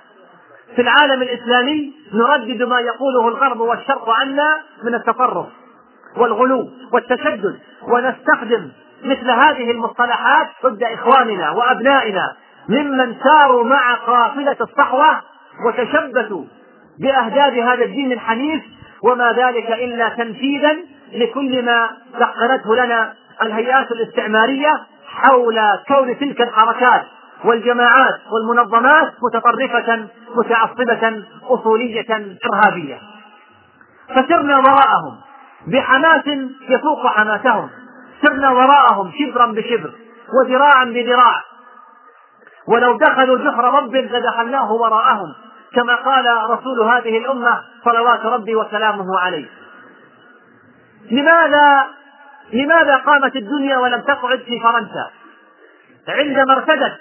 [0.76, 5.45] في العالم الإسلامي نردد ما يقوله الغرب والشرق عنا من التطرف
[6.17, 8.71] والغلو والتشدد ونستخدم
[9.04, 12.36] مثل هذه المصطلحات ضد إخواننا وأبنائنا
[12.69, 15.21] ممن ساروا مع قافلة الصحوة
[15.65, 16.43] وتشبثوا
[17.00, 18.63] بأهداف هذا الدين الحنيف
[19.04, 20.78] وما ذلك إلا تنفيذا
[21.13, 24.74] لكل ما سخرته لنا الهيئات الاستعمارية
[25.15, 27.06] حول كون تلك الحركات
[27.45, 33.00] والجماعات والمنظمات متطرفة متعصبة أصولية إرهابية.
[34.10, 35.17] فسرنا وراءهم
[35.67, 36.28] بحماس
[36.69, 37.69] يفوق حماسهم.
[38.21, 39.91] سرنا وراءهم شبرا بشبر
[40.34, 41.41] وذراعا بذراع.
[42.67, 45.34] ولو دخلوا جحر رب لدخلناه وراءهم
[45.76, 49.50] كما قال رسول هذه الأمة صلوات ربي وسلامه عليه.
[51.12, 51.88] لماذا
[52.53, 55.11] لماذا قامت الدنيا ولم تقعد في فرنسا؟
[56.07, 56.97] عندما ارتدت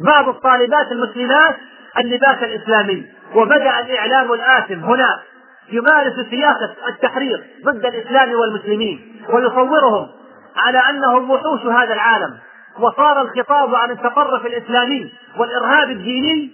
[0.00, 1.56] بعض الطالبات المسلمات
[1.98, 5.22] اللباس الإسلامي وبدأ الإعلام الآثم هنا
[5.68, 10.08] يمارس سياسة التحرير ضد الإسلام والمسلمين ويصورهم
[10.56, 12.38] على أنهم وحوش هذا العالم.
[12.78, 16.52] وصار الخطاب عن التطرف الإسلامي والإرهاب الديني.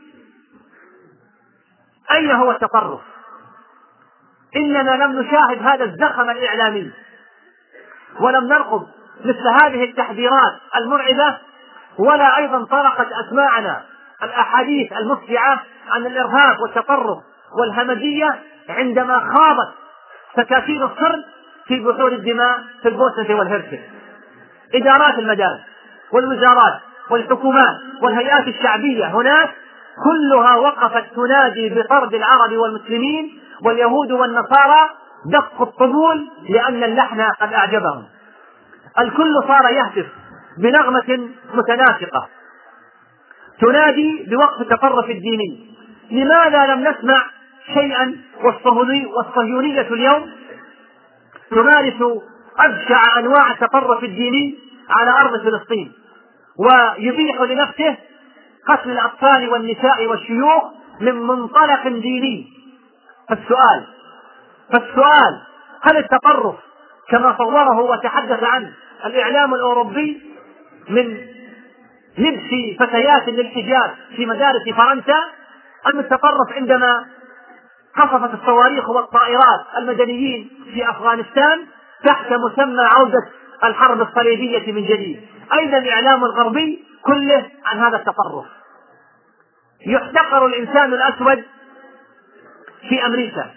[2.14, 3.00] أين هو التطرف؟
[4.56, 6.90] إننا لم نشاهد هذا الزخم الإعلامي.
[8.20, 8.86] ولم نرقب
[9.24, 11.36] مثل هذه التحذيرات المرعبة
[11.98, 13.82] ولا أيضا طرقت أسماعنا
[14.22, 17.18] الأحاديث المفزعة عن الإرهاب والتطرف
[17.58, 19.74] والهمجية عندما خاضت
[20.36, 21.24] سكاكين الصرب
[21.66, 23.80] في بحور الدماء في البوسنة والهرسك
[24.74, 25.60] إدارات المدارس
[26.12, 29.50] والوزارات والحكومات والهيئات الشعبية هناك
[30.04, 34.90] كلها وقفت تنادي بطرد العرب والمسلمين واليهود والنصارى
[35.26, 38.04] دق الطبول لأن اللحن قد أعجبهم.
[38.98, 40.06] الكل صار يهتف
[40.58, 42.28] بنغمة متناسقة.
[43.60, 45.76] تنادي بوقف التطرف الديني.
[46.10, 47.26] لماذا لم نسمع
[47.74, 48.16] شيئا
[49.16, 50.30] والصهيونية اليوم؟
[51.50, 52.20] تمارس
[52.58, 54.58] أبشع أنواع التطرف الديني
[54.90, 55.92] على أرض فلسطين
[56.58, 57.96] ويبيح لنفسه
[58.66, 60.64] قتل الأطفال والنساء والشيوخ
[61.00, 62.46] من منطلق ديني.
[63.28, 63.86] فالسؤال
[64.72, 65.42] فالسؤال
[65.82, 66.54] هل التطرف
[67.08, 68.72] كما صوره وتحدث عنه
[69.04, 70.22] الإعلام الأوروبي
[70.88, 71.18] من
[72.18, 75.24] لبس فتيات للحجاب في مدارس فرنسا
[75.86, 77.06] أم التطرف عندما
[77.96, 81.66] قصفت الصواريخ والطائرات المدنيين في أفغانستان
[82.04, 83.28] تحت مسمى عودة
[83.64, 85.20] الحرب الصليبية من جديد؟
[85.52, 88.46] أين الإعلام الغربي كله عن هذا التطرف؟
[89.86, 91.44] يحتقر الإنسان الأسود
[92.88, 93.50] في أمريكا.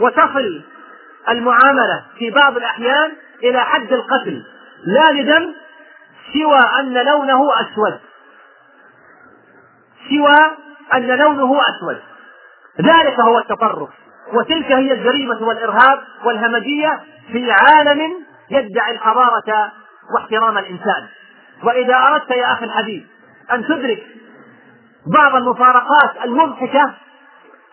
[0.00, 0.62] وتصل
[1.28, 4.44] المعاملة في بعض الأحيان إلى حد القتل
[4.84, 5.54] لا لدم
[6.32, 7.98] سوى أن لونه أسود.
[10.10, 10.36] سوى
[10.94, 12.00] أن لونه أسود.
[12.80, 13.88] ذلك هو التطرف.
[14.32, 17.00] وتلك هي الجريمة والإرهاب والهمجية
[17.32, 18.00] في عالم
[18.50, 19.72] يدعي الحضارة
[20.14, 21.06] واحترام الإنسان.
[21.62, 23.06] وإذا أردت يا أخي الحبيب
[23.52, 24.06] أن تدرك
[25.06, 26.94] بعض المفارقات المضحكة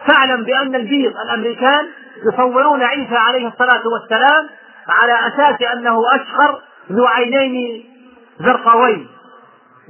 [0.08, 1.88] فاعلم بأن البيض الأمريكان
[2.34, 4.50] يصورون عيسى عليه الصلاة والسلام
[4.90, 7.86] على أساس أنه أشقر ذو عينين
[8.40, 9.08] زرقاوين.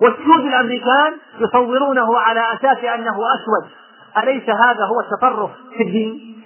[0.02, 3.70] والسود الأمريكان يصورونه على أساس أنه أسود.
[4.18, 6.44] أليس هذا هو التطرف في الدين؟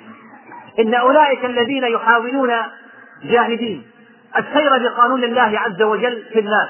[0.79, 2.51] إن أولئك الذين يحاولون
[3.23, 3.91] جاهدين.
[4.37, 6.69] السير بقانون الله عز وجل في الناس.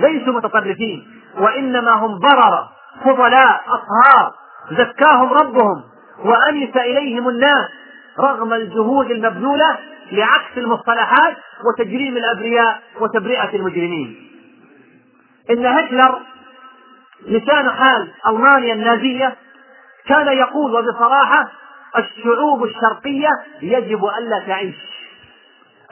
[0.00, 1.22] ليسوا متطرفين.
[1.38, 2.70] وإنما هم بررة
[3.04, 4.34] فضلاء أطهار.
[4.70, 5.82] زكاهم ربهم.
[6.24, 7.68] وأنس إليهم الناس.
[8.20, 9.78] رغم الجهود المبذولة
[10.12, 14.30] لعكس المصطلحات وتجريم الأبرياء وتبرئة المجرمين.
[15.50, 16.20] إن هتلر
[17.26, 19.36] لسان حال ألمانيا النازية
[20.06, 21.48] كان يقول وبصراحة
[21.98, 23.28] الشعوب الشرقية
[23.62, 24.76] يجب ألا تعيش.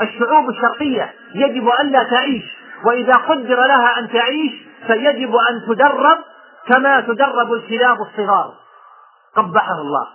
[0.03, 2.45] الشعوب الشرقية يجب ألا تعيش
[2.85, 4.53] وإذا قدر لها أن تعيش
[4.87, 6.19] فيجب أن تدرب
[6.69, 8.55] كما تدرب الكلاب الصغار.
[9.37, 10.07] قبحه الله.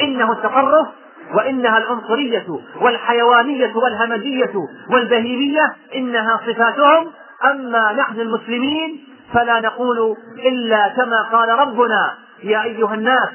[0.00, 0.86] إنه التطرف
[1.34, 2.46] وإنها العنصرية
[2.80, 4.52] والحيوانية والهمجية
[4.90, 7.10] والبهيمية إنها صفاتهم.
[7.44, 10.16] أما نحن المسلمين فلا نقول
[10.46, 13.28] إلا كما قال ربنا يا أيها الناس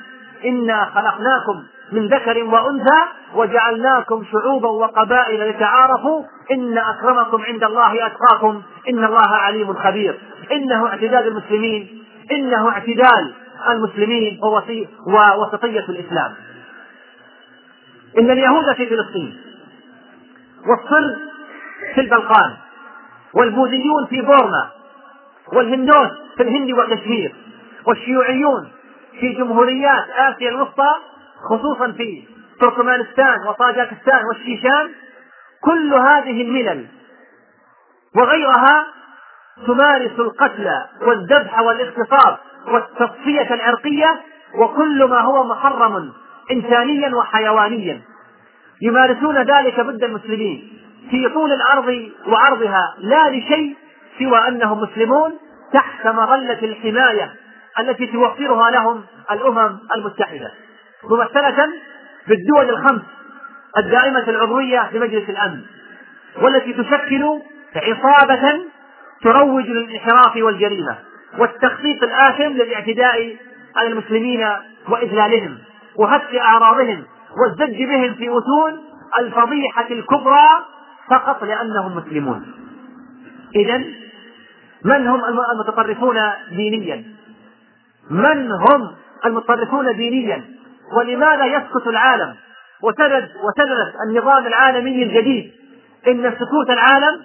[0.46, 3.02] إنا خلقناكم من ذكر وأنثى
[3.36, 6.24] وجعلناكم شعوبا وقبائل لتعارفوا.
[6.52, 8.62] إن أكرمكم عند الله أتقاكم.
[8.90, 10.20] إن الله عليم خبير.
[10.52, 12.04] إنه اعتدال المسلمين.
[12.32, 13.34] إنه اعتدال
[13.70, 14.40] المسلمين
[15.08, 16.34] ووسطية الإسلام.
[18.20, 19.42] إن اليهود في فلسطين
[20.68, 21.16] والصرب
[21.96, 22.58] في البلقان
[23.34, 24.70] والبوذيون في بورما
[25.54, 27.36] والهندوس في الهند وكشمير
[27.86, 28.72] والشيوعيون
[29.20, 30.96] في جمهوريات آسيا الوسطى
[31.50, 32.28] خصوصا في
[32.62, 34.92] تركمانستان وطاجكستان والشيشان
[35.62, 36.88] كل هذه الملل
[38.16, 38.86] وغيرها
[39.68, 40.68] تمارس القتل
[41.02, 44.22] والذبح والاغتصاب والتصفية العرقية
[44.56, 46.14] وكل ما هو محرم
[46.52, 48.02] إنسانيا وحيوانيا.
[48.82, 50.80] يمارسون ذلك ضد المسلمين.
[51.10, 53.76] في طول الأرض وعرضها لا لشيء
[54.20, 55.32] سوى أنهم مسلمون
[55.74, 57.36] تحت مظلة الحماية
[57.80, 60.52] التي توفرها لهم الأمم المتحدة.
[61.04, 61.70] ممثلة
[62.28, 63.02] بالدول الخمس
[63.78, 65.62] الدائمة العضوية لمجلس الأمن
[66.42, 67.40] والتي تشكل
[67.76, 68.60] عصابة
[69.24, 70.96] تروج للانحراف والجريمة
[71.38, 73.36] والتخطيط الآثم للاعتداء
[73.76, 74.48] على المسلمين
[74.90, 75.58] وإذلالهم.
[75.98, 77.04] وهتك أعراضهم
[77.42, 78.80] والزج بهم في متون
[79.20, 80.48] الفضيحة الكبرى
[81.10, 82.46] فقط لأنهم مسلمون.
[83.56, 83.78] إذا
[84.86, 85.22] من هم
[85.54, 86.16] المتطرفون
[86.50, 87.04] دينيا؟
[88.10, 88.92] من هم
[89.26, 90.46] المتطرفون دينيا؟
[90.98, 92.36] ولماذا يسكت العالم؟
[92.82, 95.52] وسند وسندت النظام العالمي الجديد.
[96.08, 97.22] إن سكوت العالم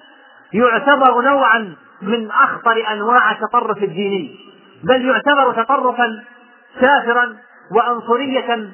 [0.52, 4.37] يعتبر نوعا من أخطر أنواع التطرف الديني
[4.85, 6.24] بل يعتبر تطرفا
[6.80, 7.37] كافرا
[7.76, 8.70] وعنصرية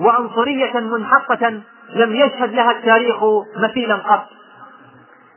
[0.00, 1.60] وعنصرية منحقة
[1.94, 3.16] لم يشهد لها التاريخ
[3.56, 4.26] مثيلا قط.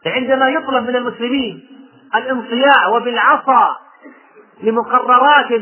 [0.06, 1.68] عندما يطلب من المسلمين
[2.16, 3.78] الانصياع وبالعصا
[4.64, 5.62] لمقررات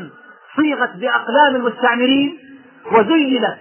[0.55, 2.37] صيغت بأقلام المستعمرين
[2.91, 3.57] وزينت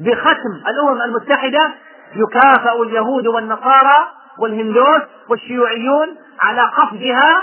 [0.00, 1.70] بختم الأمم المتحدة
[2.16, 7.42] يكافأ اليهود والنصارى والهندوس والشيوعيون على قفزها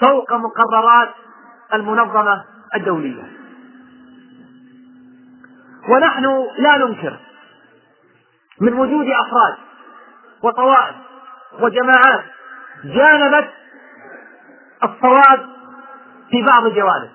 [0.00, 1.08] فوق مقررات
[1.74, 3.39] المنظمة الدولية.
[5.90, 7.16] ونحن لا ننكر
[8.60, 9.54] من وجود أفراد
[10.42, 10.94] وطوائف
[11.60, 12.24] وجماعات
[12.84, 13.50] جانبت
[14.84, 15.46] الصواب
[16.30, 17.10] في بعض الجوانب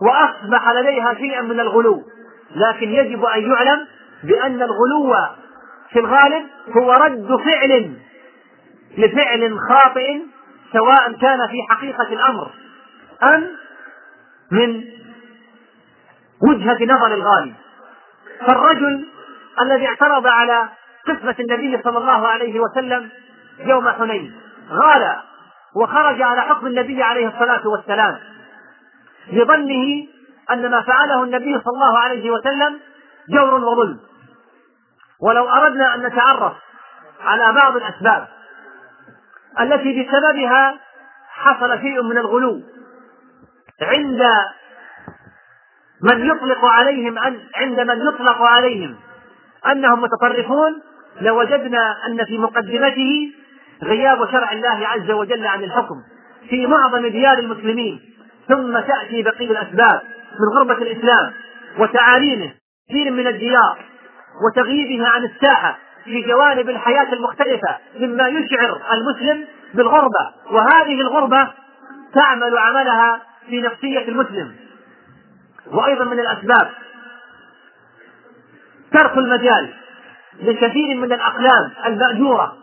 [0.00, 2.02] وأصبح لديها شيئا من الغلو
[2.56, 3.86] لكن يجب أن يعلم
[4.24, 5.14] بأن الغلو
[5.92, 7.92] في الغالب هو رد فعل
[8.98, 10.20] لفعل خاطئ
[10.72, 12.50] سواء كان في حقيقة الأمر
[13.22, 13.46] أم
[14.50, 14.84] من
[16.42, 17.52] وجهة نظر الغالي
[18.40, 19.08] فالرجل
[19.60, 20.68] الذي اعترض على
[21.08, 23.10] قسمة النبي صلى الله عليه وسلم
[23.58, 24.34] يوم حنين
[24.70, 25.16] غال
[25.76, 28.18] وخرج على حكم النبي عليه الصلاة والسلام
[29.32, 30.06] لظنه
[30.50, 32.80] أن ما فعله النبي صلى الله عليه وسلم
[33.28, 33.98] جور وظلم.
[35.22, 36.52] ولو أردنا أن نتعرف
[37.20, 38.28] على بعض الأسباب
[39.60, 40.78] التي بسببها
[41.30, 42.62] حصل شيء من الغلو
[43.82, 44.22] عند
[46.02, 48.96] من يطلق عليهم أن عند من يطلق عليهم.
[49.66, 50.82] أنهم متطرفون.
[51.20, 53.32] لوجدنا أن في مقدمته
[53.82, 56.02] غياب شرع الله عز وجل عن الحكم
[56.48, 58.00] في معظم ديار المسلمين.
[58.48, 60.00] ثم تأتي بقية الأسباب
[60.40, 61.32] من غربة الإسلام
[61.78, 62.50] وتعاليمه
[62.90, 63.78] كثير من الديار
[64.46, 70.30] وتغييبه عن الساحة في جوانب الحياة المختلفة مما يشعر المسلم بالغربة.
[70.50, 71.48] وهذه الغربة
[72.14, 74.65] تعمل عملها في نفسية المسلم.
[75.72, 76.70] وأيضا من الأسباب.
[78.92, 79.74] ترك المجال
[80.42, 82.56] لكثير من الأقلام المأجورة.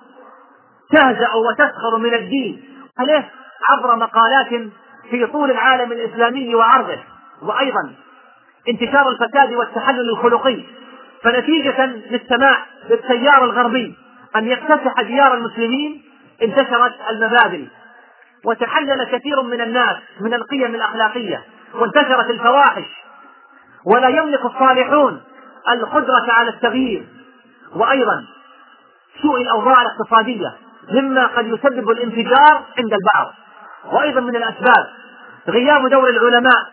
[0.91, 2.63] تهزأ وتسخر من الدين.
[2.99, 3.29] عليه
[3.69, 4.71] عبر مقالات
[5.09, 6.99] في طول العالم الإسلامي وعرضه.
[7.41, 7.93] وأيضا
[8.69, 10.63] انتشار الفساد والتحلل الخلقي.
[11.23, 13.95] فنتيجة للسماع بالتيار الغربي
[14.35, 16.03] أن يكتسح ديار المسلمين
[16.43, 17.65] انتشرت المبادئ.
[18.45, 21.43] وتحلل كثير من الناس من القيم الأخلاقية.
[21.73, 22.85] وانتشرت الفواحش
[23.85, 25.21] ولا يملك الصالحون
[25.69, 27.05] القدرة على التغيير.
[27.75, 28.25] وأيضا
[29.21, 30.53] سوء الأوضاع الاقتصادية
[30.91, 33.33] مما قد يسبب الانفجار عند البعض.
[33.91, 34.87] وأيضا من الأسباب
[35.49, 36.71] غياب دور العلماء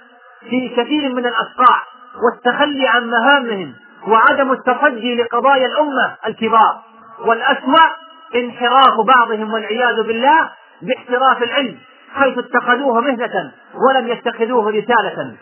[0.51, 1.83] في كثير من الأصقاع
[2.23, 3.75] والتخلي عن مهامهم
[4.09, 6.83] وعدم التصدي لقضايا الأمة الكبار.
[7.19, 7.87] والأسوأ
[8.35, 10.51] انحراف بعضهم والعياذ بالله
[10.83, 11.79] باحتراف العلم.
[12.15, 15.37] حيث اتخذوه مهنة ولم يتخذوه رسالة.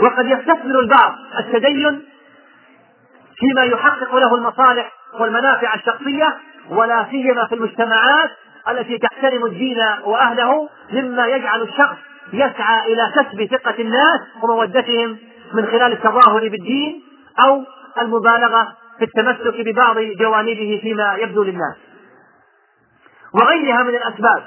[0.00, 2.04] وقد يستثمر البعض التدين
[3.36, 6.36] فيما يحقق له المصالح والمنافع الشخصية
[6.70, 8.30] ولا سيما في المجتمعات
[8.68, 11.96] التي تحترم الدين وأهله مما يجعل الشخص
[12.32, 15.16] يسعى إلى كسب ثقة الناس ومودتهم
[15.54, 17.02] من خلال التظاهر بالدين
[17.44, 17.64] أو
[18.00, 21.76] المبالغة في التمسك ببعض جوانبه فيما يبدو للناس.
[23.36, 24.42] وغيرها من الأسباب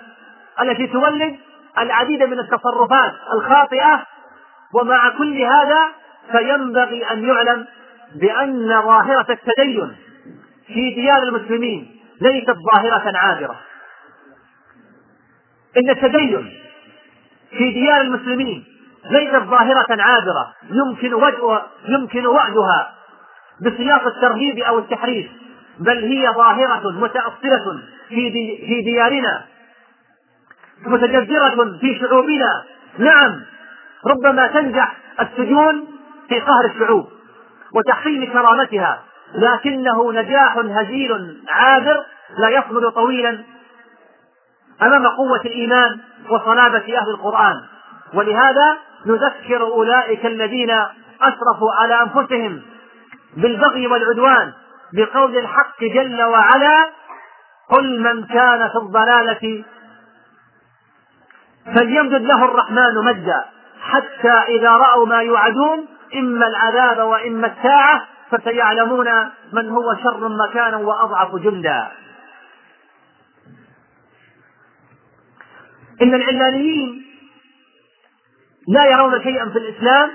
[0.62, 1.36] التي تولد
[1.78, 4.04] العديد من التصرفات الخاطئة
[4.74, 5.90] ومع كل هذا
[6.32, 7.66] فينبغي أن يعلم
[8.16, 9.96] بأن ظاهرة التدين
[10.68, 13.56] في ديار المسلمين ليست ظاهرة عابرة.
[15.78, 16.60] إن التدين
[17.50, 18.66] في ديار المسلمين
[19.10, 22.96] ليست ظاهرة عابرة يمكن وجهها يمكن وعدها
[23.62, 25.32] بسياق الترهيب أو التحريف.
[25.80, 29.46] بل هي ظاهرة متأصلة في دي في ديارنا
[30.86, 32.64] متجذرة في شعوبنا.
[32.98, 33.42] نعم
[34.06, 35.88] ربما تنجح السجون
[36.30, 37.08] في قهر الشعوب
[37.76, 39.04] وتحطيم كرامتها
[39.36, 42.04] لكنه نجاح هزيل عابر
[42.38, 43.44] لا يصمد طويلا
[44.82, 46.00] أمام قوة الإيمان
[46.30, 47.56] وصلابه أهل القرآن.
[48.14, 50.70] ولهذا نذكر أولئك الذين
[51.22, 52.62] أسرفوا على أنفسهم
[53.38, 54.54] بالبغي والعدوان
[54.94, 56.90] بقول الحق جل وعلا
[57.70, 59.64] قل من كان في الضلالة
[61.76, 63.46] فليمدد له الرحمن مدا
[63.82, 65.86] حتى إذا رأوا ما يوعدون
[66.16, 69.08] إما العذاب وإما الساعة فسيعلمون
[69.54, 71.92] من هو شر مكانا وأضعف جندا.
[76.02, 77.06] إن العلمانيين
[78.68, 80.10] لا يرون شيئا في الإسلام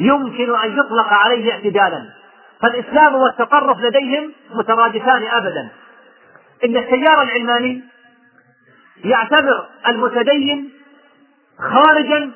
[0.00, 2.23] يمكن أن يطلق عليه اعتدالا.
[2.62, 5.68] فالإسلام والتطرف لديهم مترادفان أبدا.
[6.64, 7.84] إن التيار العلماني
[9.04, 10.72] يعتبر المتدين
[11.58, 12.30] خارجا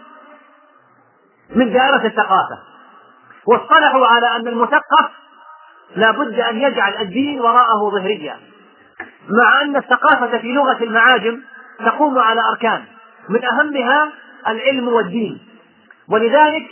[1.54, 2.58] من دائرة الثقافة.
[3.46, 5.10] واصطلحوا على أن المثقف
[5.96, 8.36] لا بد أن يجعل الدين وراءه ظهريا.
[9.28, 11.40] مع أن الثقافة في لغة المعاجم
[11.78, 12.84] تقوم على أركان.
[13.28, 14.12] من أهمها
[14.48, 15.48] العلم والدين.
[16.08, 16.66] ولذلك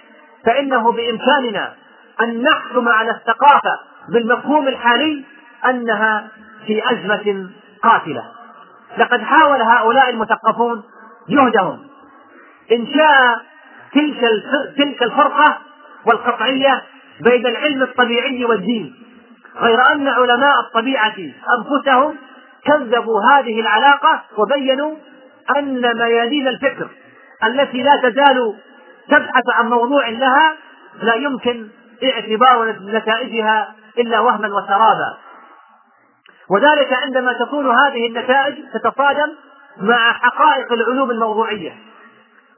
[0.45, 1.75] فإنه بإمكاننا
[2.21, 5.25] أن نحكم على الثقافة بالمفهوم الحالي
[5.69, 6.29] أنها
[6.67, 7.51] في أزمة
[7.83, 8.25] قاتلة.
[8.99, 10.83] لقد حاول هؤلاء المثقفون
[11.29, 11.87] جهدهم
[12.73, 13.41] إنشاء
[13.95, 14.21] تلك
[14.77, 15.59] تلك الفرقة
[16.07, 16.83] والقطعية
[17.21, 18.95] بين العلم الطبيعي والدين
[19.61, 21.15] غير أن علماء الطبيعة
[21.59, 22.17] أنفسهم
[22.65, 24.97] كذبوا هذه العلاقة وبينوا
[25.57, 26.89] أن ميادين الفكر
[27.45, 28.55] التي لا تزال
[29.09, 30.57] تبحث عن موضوع لها
[31.03, 31.69] لا يمكن
[32.05, 35.17] اعتبار نتائجها إلا وهما وسرابا.
[36.51, 39.33] وذلك عندما تكون هذه النتائج تتصادم
[39.81, 41.73] مع حقائق العلوم الموضوعية.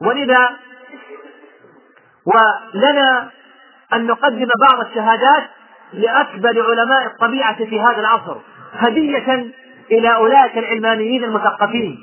[0.00, 0.50] ولذا
[2.26, 3.30] ولنا
[3.92, 5.44] أن نقدم بعض الشهادات
[5.92, 8.36] لأكبر علماء الطبيعة في هذا العصر
[8.72, 9.52] هدية
[9.90, 11.98] إلى أولئك العلمانيين المثقفين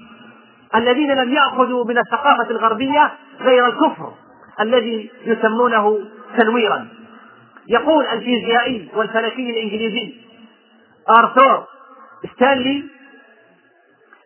[0.76, 3.12] الذين لم يأخذوا من الثقافة الغربية
[3.42, 4.14] غير الكفر
[4.60, 6.00] الذي يسمونه
[6.38, 6.88] تنويرا.
[7.70, 10.14] يقول الفيزيائي والفلكي الإنجليزي
[11.20, 11.66] آرثور
[12.36, 12.84] ستانلي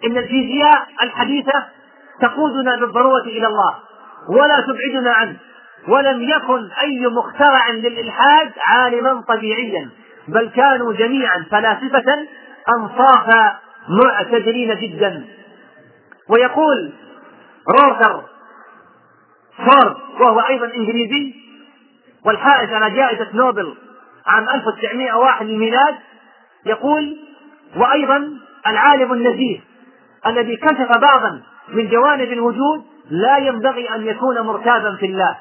[0.05, 1.65] إن الفيزياء الحديثة
[2.21, 3.75] تقودنا بالضرورة إلى الله
[4.29, 5.35] ولا تبعدنا عنه
[5.87, 9.89] ولم يكن أي مخترع للإلحاد عالما طبيعيا
[10.27, 12.27] بل كانوا جميعا فلاسفة
[12.77, 13.59] أنصافا
[13.89, 15.25] معتدلين جدا.
[16.29, 16.91] ويقول
[17.69, 18.23] روثر
[19.57, 21.33] فورد وهو أيضا إنجليزي
[22.25, 23.75] والحائز على جائزة نوبل
[24.27, 25.95] عام 1901 للميلاد
[26.65, 27.17] يقول
[27.75, 28.29] وأيضا
[28.67, 29.59] العالم النزيه
[30.27, 35.37] الذي كشف بعضا من جوانب الوجود لا ينبغي أن يكون مرتابا في الله.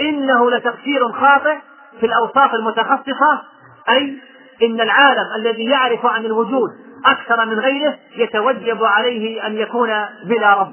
[0.00, 1.56] إنه لتفسير خاطئ
[2.00, 3.42] في الأوصاف المتخصصة
[3.88, 4.18] أي
[4.62, 6.70] إن العالم الذي يعرف عن الوجود
[7.06, 10.72] أكثر من غيره يتوجب عليه أن يكون بلا رب.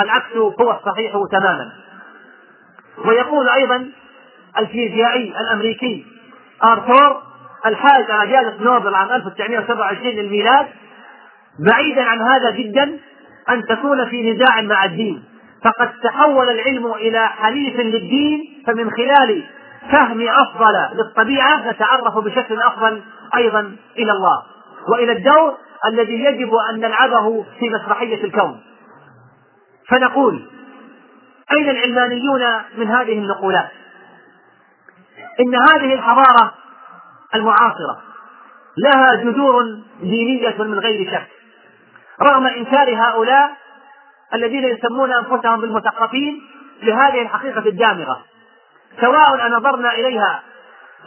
[0.00, 1.72] العكس هو الصحيح تماما.
[3.04, 3.90] ويقول أيضا
[4.58, 6.06] الفيزيائي الأمريكي.
[6.64, 7.22] آرثور
[7.66, 10.66] الحائز على جائزة نوبل عام 1927 للميلاد.
[11.58, 12.98] بعيدا عن هذا جدا
[13.50, 15.24] أن تكون في نزاع مع الدين.
[15.64, 19.42] فقد تحول العلم إلى حليف للدين فمن خلال
[19.90, 23.02] فهم أفضل للطبيعة نتعرف بشكل أفضل
[23.36, 24.42] أيضا إلى الله.
[24.88, 25.54] وإلى الدور
[25.92, 28.60] الذي يجب أن نلعبه في مسرحية الكون.
[29.88, 30.42] فنقول
[31.52, 32.40] أين العلمانيون
[32.78, 33.68] من هذه النقولات؟
[35.40, 36.54] إن هذه الحضارة
[37.34, 38.02] المعاصرة
[38.78, 39.62] لها جذور
[40.00, 41.28] دينية من غير شك.
[42.22, 43.56] رغم إنكار هؤلاء
[44.34, 46.42] الذين يسمون أنفسهم بالمثقفين
[46.82, 48.24] لهذه الحقيقة الدامغة
[49.00, 50.42] سواء نظرنا إليها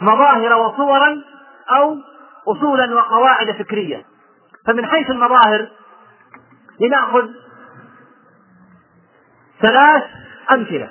[0.00, 1.22] مظاهر وصورا
[1.76, 1.96] أو
[2.48, 4.04] أصولا وقواعد فكرية.
[4.66, 5.68] فمن حيث المظاهر
[6.80, 7.28] لنأخذ
[9.62, 10.04] ثلاث
[10.52, 10.90] أمثلة.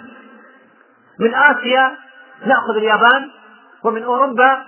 [1.19, 2.06] من آسيا
[2.45, 3.29] نأخذ اليابان
[3.83, 4.63] ومن أوروبا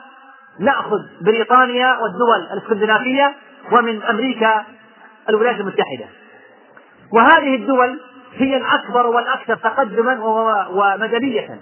[0.60, 3.36] نأخذ بريطانيا والدول الاسكندنافية
[3.72, 4.66] ومن أمريكا
[5.30, 6.06] الولايات المتحدة.
[7.14, 8.00] وهذه الدول
[8.34, 10.20] هي الأكبر والأكثر تقدما
[10.70, 11.62] ومدنية.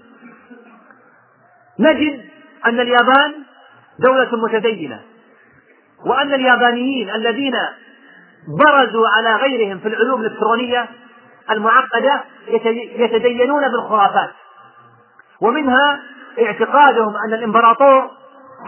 [1.79, 2.25] نجد
[2.65, 3.33] أن اليابان
[3.99, 5.01] دولة متدينة
[6.05, 7.53] وأن اليابانيين الذين
[8.59, 10.85] برزوا على غيرهم في العلوم الإلكترونية
[11.51, 12.23] المعقدة
[12.95, 14.29] يتدينون بالخرافات.
[15.41, 15.99] ومنها
[16.39, 18.11] اعتقادهم أن الإمبراطور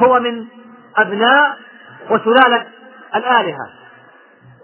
[0.03, 0.45] هو من
[0.97, 1.57] أبناء
[2.09, 2.65] وسلالة
[3.15, 3.69] الآلهة.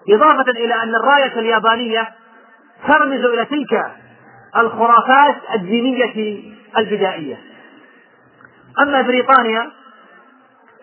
[0.09, 2.07] إضافة إلى أن الراية اليابانية
[2.87, 3.91] ترمز إلى تلك
[4.57, 6.43] الخرافات الدينية
[6.77, 7.37] البدائية
[8.81, 9.71] أما بريطانيا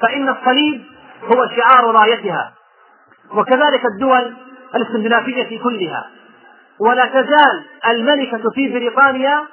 [0.01, 0.85] فإن الصليب
[1.25, 2.53] هو شعار رايتها
[3.35, 4.35] وكذلك الدول
[4.75, 6.11] الإسكندنافية كلها.
[6.81, 9.45] ولا تزال الملكة في بريطانيا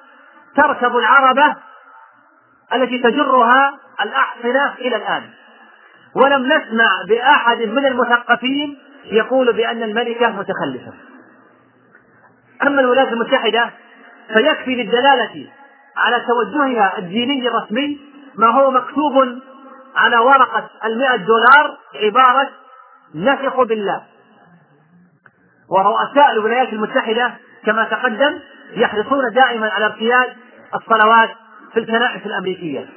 [0.55, 1.55] تركب العربة
[2.73, 5.23] التي تجرها الأحصنة إلى الآن.
[6.15, 10.93] ولم نسمع بأحد من المثقفين يقول بأن الملكة متخلفة.
[12.63, 13.69] أما الولايات المتحدة
[14.33, 15.51] فيكفي للدلالة
[15.97, 17.99] على توجهها الديني الرسمي
[18.35, 19.39] ما هو مكتوب
[19.95, 22.49] على ورقة المئة دولار عبارة
[23.15, 24.01] نثق بالله.
[25.69, 27.33] ورؤساء الولايات المتحدة
[27.65, 28.39] كما تقدم
[28.75, 30.35] يحرصون دائما على ارتياد
[30.75, 31.29] الصلوات
[31.73, 32.89] في الكنائس الأمريكية.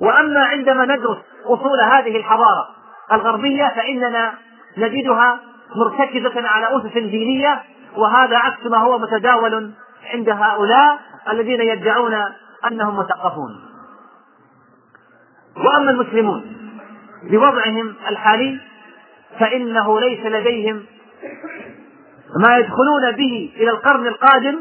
[0.00, 2.68] وأما عندما ندرس أصول هذه الحضارة
[3.12, 4.32] الغربية فإننا
[4.78, 5.40] نجدها
[5.76, 7.62] مرتكزة على أسس دينية
[7.96, 9.72] وهذا عكس ما هو متداول
[10.12, 10.98] عند هؤلاء
[11.30, 12.14] الذين يدعون
[12.70, 13.50] أنهم مثقفون.
[15.56, 16.56] وأما المسلمون
[17.22, 18.60] بوضعهم الحالي
[19.40, 20.84] فإنه ليس لديهم
[22.36, 24.58] ما يدخلون به إلى القرن القادم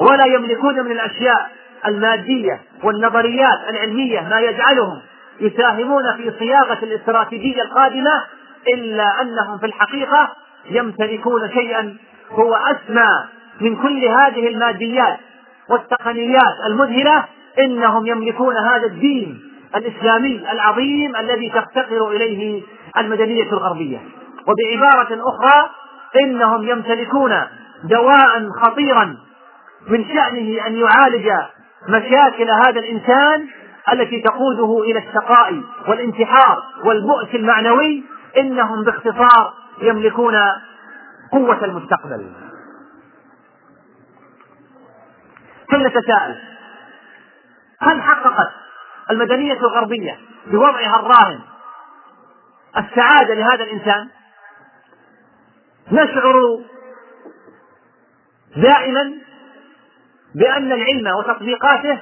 [0.00, 1.50] ولا يملكون من الأشياء
[1.86, 5.00] المادية والنظريات العلمية ما يجعلهم
[5.40, 8.24] يساهمون في صياغة الاستراتيجية القادمة
[8.74, 10.32] إلا أنهم في الحقيقة
[10.70, 11.96] يمتلكون شيئا
[12.30, 13.24] هو أسمى
[13.60, 15.18] من كل هذه الماديات
[15.68, 17.24] والتقنيات المذهلة
[17.58, 19.40] إنهم يملكون هذا الدين
[19.76, 22.62] الإسلامي العظيم الذي تفتقر إليه
[22.98, 23.98] المدنية الغربية.
[24.46, 25.70] وبعبارة أخرى
[26.22, 27.40] إنهم يمتلكون
[27.84, 29.16] دواء خطيرا
[29.88, 31.30] من شأنه أن يعالج
[31.88, 33.48] مشاكل هذا الإنسان
[33.92, 38.04] التي تقوده إلى الشقاء والانتحار والبؤس المعنوي
[38.38, 40.34] إنهم باختصار يملكون
[41.32, 42.32] قوة المستقبل.
[45.70, 46.36] فلنتساءل
[47.80, 48.50] هل حققت
[49.10, 51.40] المدنية الغربية بوضعها الراهن
[52.76, 54.08] السعادة لهذا الإنسان؟
[55.92, 56.58] نشعر
[58.56, 59.12] دائما
[60.34, 61.98] بأن العلم وتطبيقاته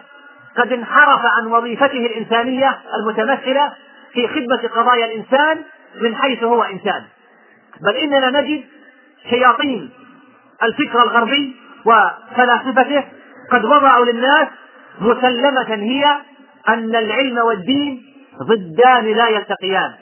[0.56, 3.72] قد انحرف عن وظيفته الإنسانية المتمثلة
[4.12, 5.58] في خدمة قضايا الإنسان
[6.00, 7.04] من حيث هو إنسان.
[7.80, 8.64] بل إننا نجد
[9.30, 9.90] شياطين
[10.62, 13.04] الفكر الغربي وفلاسفته
[13.50, 14.48] قد وضعوا للناس
[15.00, 16.04] مسلمة هي
[16.68, 18.02] أن العلم والدين
[18.42, 19.94] ضدان لا يلتقيان.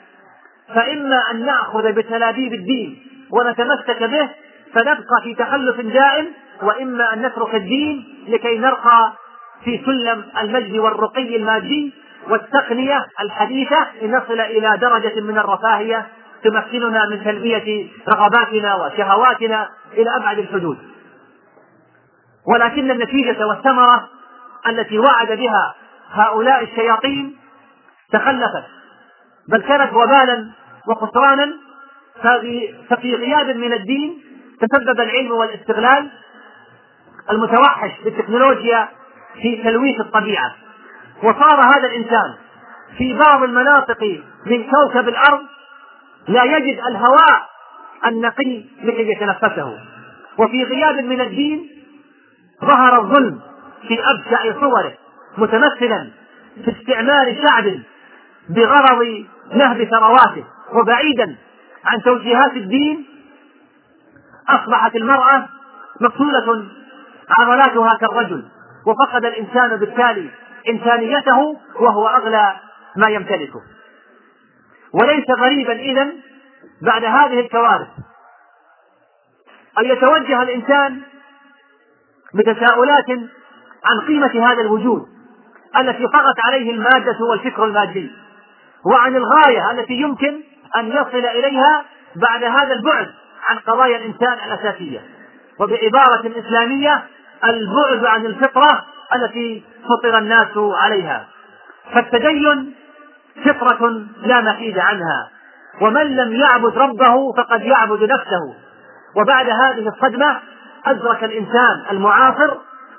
[0.75, 4.29] فإما أن نأخذ بتلابيب الدين ونتمسك به
[4.73, 6.27] فنبقى في تخلف دائم
[6.61, 9.13] وإما أن نترك الدين لكي نرقى
[9.63, 11.93] في سلم المجد والرقي المادي
[12.29, 16.07] والتقنية الحديثة لنصل إلى درجة من الرفاهية
[16.43, 20.77] تمكننا من تلبية رغباتنا وشهواتنا إلى أبعد الحدود.
[22.47, 24.09] ولكن النتيجة والثمرة
[24.67, 25.75] التي وعد بها
[26.11, 27.37] هؤلاء الشياطين
[28.11, 28.63] تخلفت
[29.49, 30.51] بل كانت وبالا
[30.87, 31.53] وخسرانا
[32.89, 34.23] ففي غياب من الدين
[34.61, 36.09] تسبب العلم والاستغلال
[37.31, 38.87] المتوحش بالتكنولوجيا
[39.41, 40.55] في تلويث الطبيعة.
[41.23, 42.33] وصار هذا الإنسان
[42.97, 44.03] في بعض المناطق
[44.45, 45.41] من كوكب الأرض
[46.27, 47.49] لا يجد الهواء
[48.05, 49.79] النقي لكي يتنفسه.
[50.37, 51.69] وفي غياب من الدين
[52.65, 53.39] ظهر الظلم
[53.87, 54.93] في أبشع صوره
[55.37, 56.09] متمثلا
[56.65, 57.79] في استعمال شعب
[58.49, 60.43] بغرض نهب ثرواته.
[60.73, 61.35] وبعيدا
[61.85, 63.05] عن توجيهات الدين
[64.49, 65.47] أصبحت المرأة
[66.01, 66.67] مقتولة
[67.39, 68.45] عضلاتها كالرجل
[68.85, 70.29] وفقد الإنسان بالتالي
[70.69, 72.55] إنسانيته وهو أغلى
[72.95, 73.61] ما يمتلكه.
[74.93, 76.07] وليس غريبا إذا
[76.81, 77.87] بعد هذه الكوارث
[79.79, 81.01] أن يتوجه الإنسان
[82.33, 83.09] بتساؤلات
[83.85, 85.07] عن قيمة هذا الوجود
[85.79, 88.11] التي طغت عليه المادة والفكر المادي
[88.85, 90.43] وعن الغاية التي يمكن
[90.77, 93.07] أن يصل إليها بعد هذا البعد
[93.49, 95.01] عن قضايا الإنسان الأساسية.
[95.59, 97.03] وبعبارة إسلامية
[97.43, 98.85] البعد عن الفطرة
[99.15, 101.27] التي فطر الناس عليها.
[101.93, 102.73] فالتدين
[103.45, 105.29] فطرة لا محيد عنها.
[105.81, 108.55] ومن لم يعبد ربه فقد يعبد نفسه.
[109.15, 110.39] وبعد هذه الصدمة
[110.85, 112.53] أدرك الإنسان المعاصر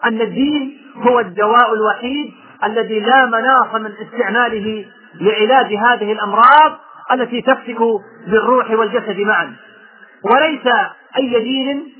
[0.04, 2.34] أن الدين هو الدواء الوحيد
[2.64, 4.86] الذي لا مناص من استعماله
[5.20, 6.78] لعلاج هذه الأمراض
[7.12, 7.78] التي تفتك
[8.26, 9.56] بالروح والجسد معا.
[10.22, 10.66] وليس
[11.16, 11.97] أي دين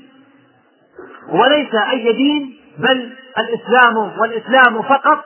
[1.31, 5.25] وليس أي دين بل الإسلام والإسلام فقط.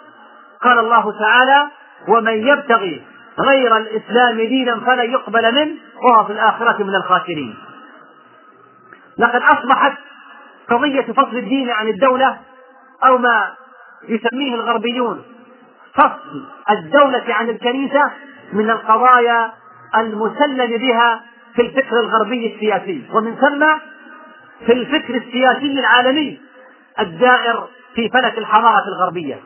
[0.61, 1.67] قال الله تعالى
[2.07, 3.03] ومن يبتغي
[3.39, 7.55] غير الإسلام دينا فلن يقبل منه وهو في الآخرة من الخاسرين.
[9.17, 9.93] لقد أصبحت
[10.69, 12.37] قضية فصل الدين عن الدولة
[13.05, 13.51] أو ما
[14.09, 15.23] يسميه الغربيون
[15.93, 18.11] فصل الدولة عن الكنيسة
[18.53, 19.51] من القضايا
[19.95, 21.21] المسلم بها
[21.55, 23.03] في الفكر الغربي السياسي.
[23.13, 23.65] ومن ثم
[24.65, 26.39] في الفكر السياسي العالمي
[26.99, 29.39] الدائر في فلك الحضارة الغربية.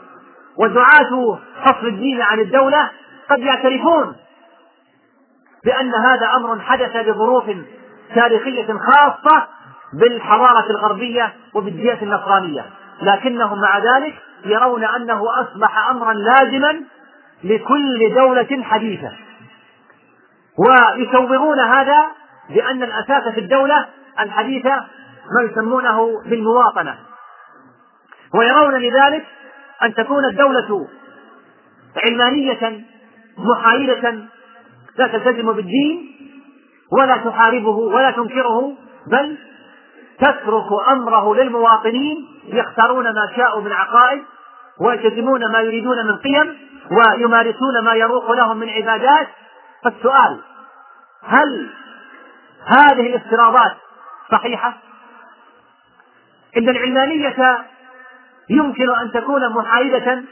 [0.58, 2.90] ودعاة فصل الدين عن الدولة
[3.30, 4.16] قد يعترفون
[5.66, 7.46] بأن هذا أمر حدث بظروف
[8.16, 9.48] تاريخية خاصة
[9.94, 12.66] بالحضارة الغربية وبالديانة النصرانية.
[13.02, 14.14] لكنهم مع ذلك
[14.46, 16.82] يرون أنه أصبح أمرا لازما
[17.44, 19.12] لكل دولة حديثة.
[20.58, 22.06] ويسوغون هذا
[22.50, 23.86] بأن الأساس في الدولة
[24.20, 24.86] الحديثة
[25.36, 26.98] ما يسمونه بالمواطنة
[28.34, 29.26] ويرون لذلك
[29.84, 30.88] أن تكون الدولة
[32.06, 32.86] علمانية
[33.38, 34.12] محايدة
[34.98, 36.18] لا تلتزم بالدين
[36.92, 38.74] ولا تحاربه ولا تنكره
[39.08, 39.38] بل
[40.20, 44.24] تترك أمره للمواطنين يختارون ما شاءوا من عقائد
[44.80, 46.58] ويلتزمون ما يريدون من قيم
[46.92, 49.28] ويمارسون ما يروق لهم من عبادات
[49.84, 50.40] فالسؤال
[51.24, 51.70] هل
[52.66, 53.78] هذه الافتراضات
[54.32, 54.87] صحيحة؟
[56.58, 57.58] إن العلمانية
[58.50, 60.24] يمكن أن تكون محايدة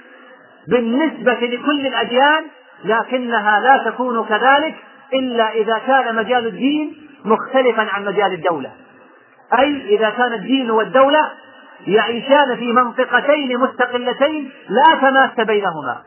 [0.68, 2.44] بالنسبة لكل الأديان
[2.86, 4.76] لكنها لا تكون كذلك
[5.14, 8.72] إلا إذا كان مجال الدين مختلفا عن مجال الدولة.
[9.60, 11.32] أي إذا كان الدين والدولة
[11.88, 16.02] يعيشان في منطقتين مستقلتين لا تماس بينهما.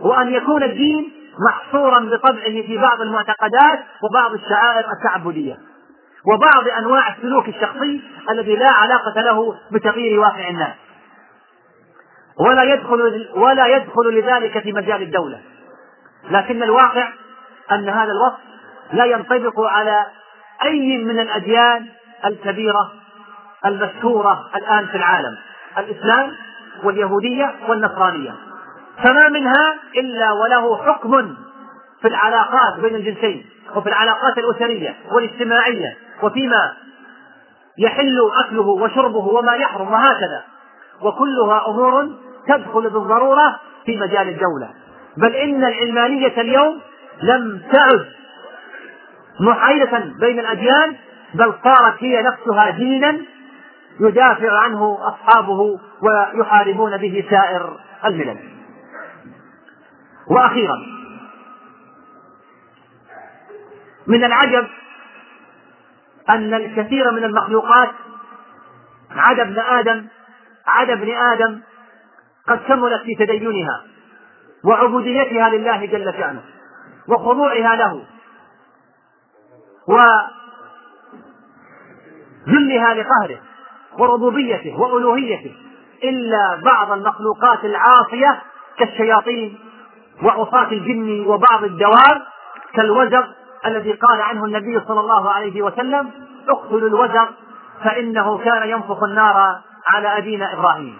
[0.00, 1.12] وأن يكون الدين
[1.48, 5.56] محصورا بطبعه في بعض المعتقدات وبعض الشعائر التعبدية.
[6.26, 10.74] وبعض أنواع السلوك الشخصي الذي لا علاقة له بتغيير واقع الناس.
[12.38, 15.40] ولا يدخل ولا يدخل لذلك في مجال الدولة.
[16.30, 17.08] لكن الواقع
[17.72, 18.38] أن هذا الوصف
[18.92, 20.06] لا ينطبق على
[20.64, 21.86] أي من الأديان
[22.24, 22.92] الكبيرة
[23.66, 25.36] المشهورة الآن في العالم
[25.78, 26.32] الإسلام
[26.84, 28.34] واليهودية والنصرانية.
[29.04, 31.36] فما منها إلا وله حكم
[32.02, 33.46] في العلاقات بين الجنسين
[33.76, 35.96] وفي العلاقات الأسرية والاجتماعية.
[36.22, 36.72] وفيما
[37.78, 40.44] يحل أكله وشربه وما يحرم وهكذا.
[41.02, 42.08] وكلها أمور
[42.48, 44.70] تدخل بالضرورة في مجال الدولة
[45.16, 46.80] بل إن العلمانية اليوم
[47.22, 48.06] لم تعد
[49.40, 50.96] محايدة بين الأديان
[51.34, 53.18] بل صارت هي نفسها دينا
[54.00, 58.38] يدافع عنه أصحابه ويحاربون به سائر الملل.
[60.30, 60.76] وأخيرا
[64.06, 64.66] من العجب
[66.28, 67.90] أن الكثير من المخلوقات
[69.10, 70.06] عدا ابن آدم
[70.66, 71.60] عدا ابن آدم
[72.48, 73.82] قد كملت في تدينها
[74.64, 76.42] وعبوديتها لله جل شأنه
[77.08, 78.04] وخضوعها له
[82.46, 83.40] وذلها لقهره
[83.98, 85.54] وربوبيته وألوهيته
[86.04, 88.42] إلا بعض المخلوقات العاصية
[88.78, 89.58] كالشياطين
[90.22, 92.22] وعصاة الجن وبعض الدواب
[92.74, 93.24] كالوزغ
[93.66, 96.10] الذي قال عنه النبي صلى الله عليه وسلم
[96.48, 97.26] اقتلوا الوزغ
[97.84, 100.98] فإنه كان ينفخ النار على أبينا إبراهيم.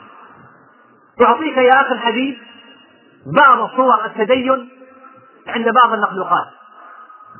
[1.22, 2.38] أعطيك يا أخي الحبيب
[3.36, 4.68] بعض صور التدين
[5.46, 6.46] عند بعض المخلوقات.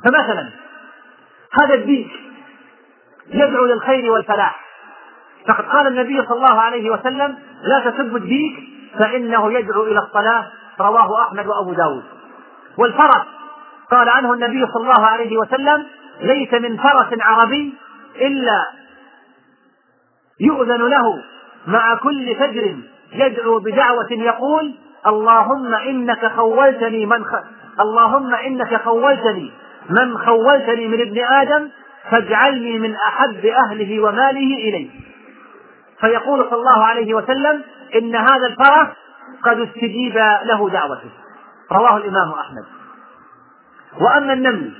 [0.05, 0.49] فمثلا
[1.61, 2.11] هذا الديك
[3.27, 4.61] يدعو للخير والفلاح.
[5.47, 8.53] فقد قال النبي صلى الله عليه وسلم لا تسبوا الديك
[8.99, 10.47] فإنه يدعو إلى الصلاة.
[10.79, 12.03] رواه أحمد وأبو داود.
[12.77, 13.25] والفرس
[13.91, 15.85] قال عنه النبي صلى الله عليه وسلم
[16.21, 17.73] ليس من فرس عربي
[18.21, 18.65] إلا
[20.39, 21.23] يؤذن له
[21.67, 22.75] مع كل فجر
[23.13, 24.75] يدعو بدعوة يقول
[25.07, 27.35] اللهم إنك خولتني من خ...
[27.79, 29.51] اللهم إنك خولتني
[29.89, 31.69] من خولتني من ابن آدم
[32.11, 34.89] فاجعلني من أحب أهله وماله إليه
[36.01, 37.61] فيقول صلى الله عليه وسلم
[37.95, 38.87] إن هذا الفرس
[39.43, 41.09] قد استجيب له دعوته
[41.71, 42.80] رواه الإمام أحمد.
[43.99, 44.71] وأما النمل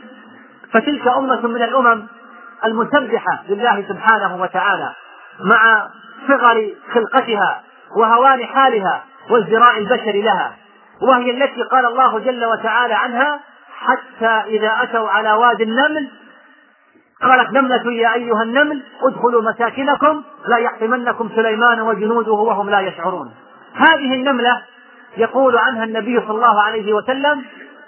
[0.73, 2.07] فتلك أمة من الأمم
[2.65, 4.93] المسبحة لله سبحانه وتعالى
[5.39, 5.87] مع
[6.27, 7.61] صغر خلقتها
[7.97, 10.55] وهوان حالها وازدراء البشر لها
[11.01, 13.39] وهي التي قال الله جل وتعالى عنها
[13.79, 16.09] حتى إذا أتوا على وادي النمل
[17.21, 23.31] قالت نملة يا أيها النمل ادخلوا مساكنكم لا يحطمنكم سليمان وجنوده وهم لا يشعرون.
[23.73, 24.61] هذه النملة
[25.17, 27.45] يقول عنها النبي صلى الله عليه وسلم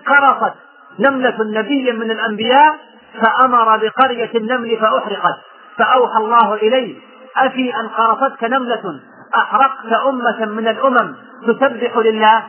[0.07, 0.53] قرصت
[0.99, 2.75] نملة نبي من الأنبياء
[3.21, 5.39] فأمر بقرية النمل فأحرقت.
[5.77, 6.99] فأوحى الله إليه
[7.37, 8.99] أفي أن قرصتك نملة؟
[9.35, 11.15] أحرقت أمة من الأمم
[11.47, 12.43] تسبح لله.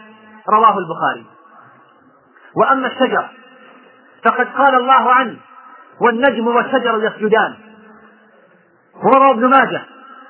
[0.49, 1.26] رواه البخاري.
[2.57, 3.28] وأما الشجر
[4.24, 5.36] فقد قال الله عنه
[6.01, 7.55] والنجم والشجر يسجدان.
[8.95, 9.82] وروى ابن ماجه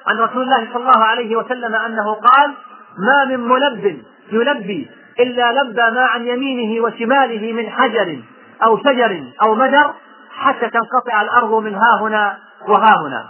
[0.06, 2.54] عن رسول الله صلى الله عليه وسلم أنه قال
[2.98, 4.02] ما من ملب
[4.32, 4.90] يلبي
[5.20, 8.18] إلا لبى ما عن يمينه وشماله من حجر
[8.62, 9.90] أو شجر أو مدر
[10.30, 12.38] حتى تنقطع الأرض من ها هنا
[12.68, 13.28] وها هنا.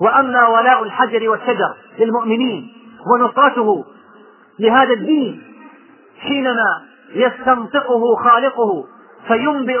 [0.00, 2.72] وأما ولاء الحجر والشجر للمؤمنين
[3.12, 3.84] ونصرته
[4.58, 5.42] لهذا الدين
[6.20, 6.82] حينما
[7.14, 8.84] يستنطقه خالقه
[9.28, 9.80] فينبئ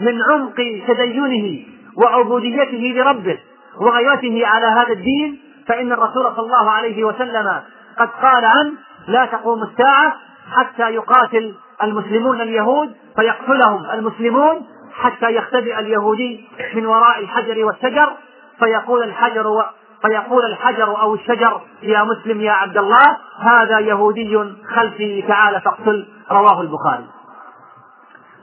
[0.00, 0.56] من عمق
[0.88, 1.66] تدينه
[1.96, 3.38] وعبوديته لربه
[3.80, 7.60] وغيرته على هذا الدين فإن الرسول صلى الله عليه وسلم
[7.98, 8.72] قد قال عنه
[9.08, 10.16] لا تقوم الساعة
[10.52, 18.12] حتى يقاتل المسلمون اليهود فيقتلهم المسلمون حتى يختبئ اليهودي من وراء الحجر والشجر
[18.58, 19.62] فيقول الحجر و...
[20.02, 24.38] فيقول الحجر أو الشجر يا مسلم يا عبد الله هذا يهودي
[24.74, 27.06] خلفي تعال فاقتل رواه البخاري.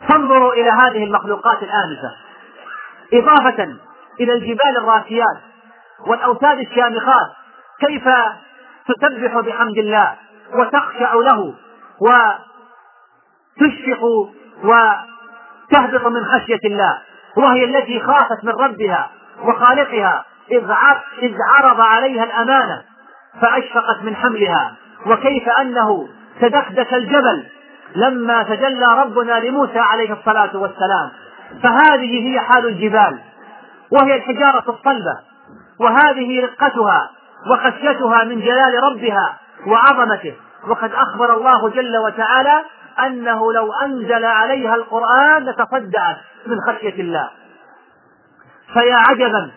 [0.10, 2.12] فانظروا إلى هذه المخلوقات الآنفة
[3.14, 3.64] إضافة
[4.20, 5.38] إلى الجبال الراسيات
[6.08, 7.28] والأوتاد الشامخات
[7.80, 8.04] كيف
[8.88, 10.16] تسبح بحمد الله
[10.54, 11.54] وتخشع له
[12.02, 14.04] وتشفق
[14.64, 16.98] وتهبط من خشية الله
[17.38, 19.10] وهي التي خافت من ربها
[19.44, 20.26] وخالقها
[21.22, 22.82] إذ عرض عليها الأمانة
[23.42, 24.76] فأشفقت من حملها.
[25.06, 26.08] وكيف أنه
[26.42, 27.46] تدكدك الجبل
[27.96, 31.12] لما تجلى ربنا لموسى عليه الصلاة والسلام.
[31.64, 33.20] فهذه هي حال الجبال
[33.92, 35.20] وهي الحجارة الصلبة
[35.80, 37.10] وهذه رقتها
[37.52, 39.38] وخشيتها من جلال ربها
[39.68, 40.34] وعظمته.
[40.68, 42.64] وقد أخبر الله جل وتعالى
[43.06, 47.30] أنه لو أنزل عليها القرآن لتصدعت من خشية الله.
[48.74, 49.52] فيا عجبا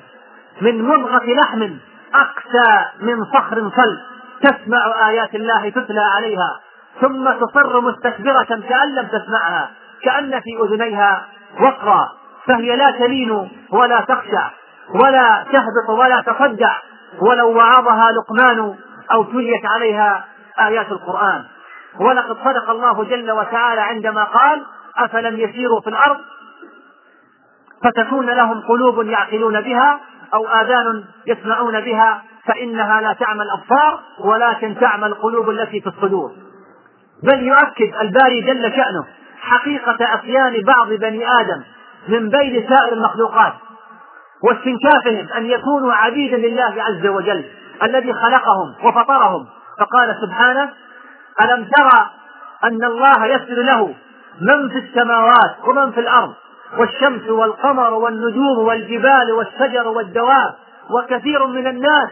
[0.60, 1.70] من مضغة لحم
[2.14, 3.98] أقسى من صخر صلب
[4.42, 6.60] تسمع آيات الله تتلى عليها
[7.00, 9.70] ثم تصر مستكبرة كأن لم تسمعها
[10.02, 11.26] كأن في أذنيها
[11.60, 12.12] وقرا
[12.46, 14.50] فهي لا تلين ولا تخشع
[15.04, 16.76] ولا تهبط ولا تصدع
[17.20, 18.74] ولو وعظها لقمان
[19.12, 20.24] أو تليت عليها
[20.60, 21.44] آيات القرآن.
[22.00, 24.62] ولقد صدق الله جل وتعالى عندما قال
[24.98, 26.16] أفلم يسيروا في الأرض
[27.84, 30.00] فتكون لهم قلوب يعقلون بها
[30.34, 36.32] أو آذان يسمعون بها فإنها لا تعمى الأبصار ولكن تعمى القلوب التي في الصدور.
[37.22, 39.04] بل يؤكد الباري جل شأنه
[39.40, 41.62] حقيقة أفيان بعض بني آدم
[42.08, 43.52] من بين سائر المخلوقات
[44.42, 47.44] واستنكافهم أن يكونوا عبيدا لله عز وجل
[47.82, 49.46] الذي خلقهم وفطرهم
[49.78, 50.70] فقال سبحانه
[51.40, 52.10] ألم ترى
[52.64, 53.94] أن الله يسجد له
[54.40, 56.34] من في السماوات ومن في الأرض
[56.78, 60.54] والشمس والقمر والنجوم والجبال والشجر والدواب
[60.90, 62.10] وكثير من الناس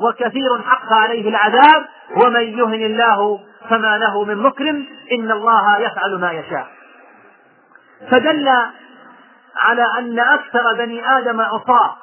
[0.00, 1.86] وكثير حق عليه العذاب
[2.16, 3.40] ومن يهن الله
[3.70, 6.66] فما له من مكرم إن الله يفعل ما يشاء.
[8.10, 8.48] فدل
[9.56, 11.96] على أن أكثر بني آدم عصاة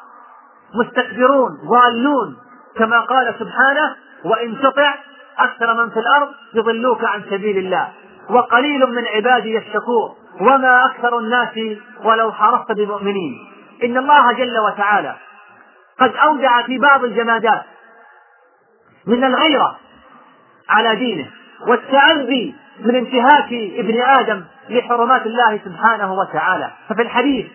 [0.75, 2.37] مستكبرون ضالون
[2.77, 3.95] كما قال سبحانه
[4.25, 4.95] وإن تطع
[5.39, 7.89] أكثر من في الأرض يضلوك عن سبيل الله.
[8.29, 13.47] وقليل من عبادي الشكور وما أكثر الناس ولو حرصت بمؤمنين.
[13.83, 15.15] إن الله جل وتعالى
[15.99, 17.63] قد أودع في بعض الجمادات
[19.07, 19.77] من الغيرة
[20.69, 21.31] على دينه.
[21.67, 26.71] والتعذي من انتهاك ابن آدم لحرمات الله سبحانه وتعالى.
[26.89, 27.47] ففي الحديث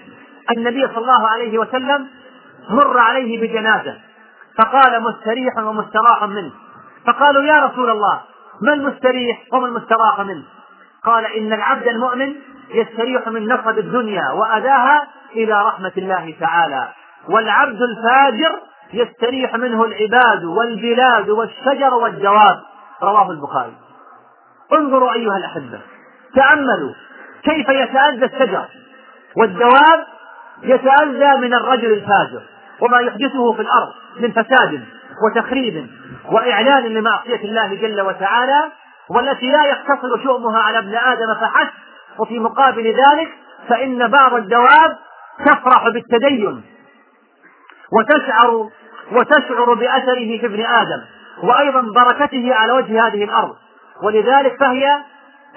[0.56, 2.08] النبي صلى الله عليه وسلم
[2.70, 3.96] مر عليه بجنازة.
[4.58, 6.52] فقال مستريح ومستراح منه.
[7.06, 8.20] فقالوا يا رسول الله
[8.62, 10.44] ما المستريح وما المستراح منه؟
[11.04, 12.34] قال إن العبد المؤمن
[12.74, 16.88] يستريح من نصب الدنيا وأذاها إلى رحمة الله تعالى.
[17.28, 18.58] والعبد الفاجر
[18.92, 22.60] يستريح منه العباد والبلاد والشجر والدواب
[23.02, 23.76] رواه البخاري.
[24.72, 25.80] انظروا أيها الأحبة
[26.34, 26.94] تأملوا
[27.42, 28.64] كيف يتأذى الشجر.
[29.36, 30.06] والدواب
[30.62, 32.42] يتأذى من الرجل الفاجر.
[32.80, 34.84] وما يحدثه في الأرض من فساد
[35.24, 35.86] وتخريب
[36.32, 38.72] وإعلان لمعصية الله جل وتعالى
[39.10, 41.72] والتي لا يقتصر شؤمها على ابن آدم فحسب
[42.18, 43.28] وفي مقابل ذلك
[43.68, 44.98] فإن بعض الدواب
[45.46, 46.62] تفرح بالتدين
[47.92, 48.70] وتشعر
[49.12, 51.02] وتشعر بأثره في ابن آدم
[51.42, 53.56] وأيضا بركته على وجه هذه الأرض.
[54.02, 54.98] ولذلك فهي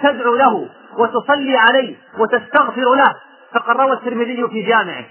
[0.04, 3.16] تدعو له وتصلي عليه وتستغفر له.
[3.54, 5.06] فقد روى الترمذي في جامعه.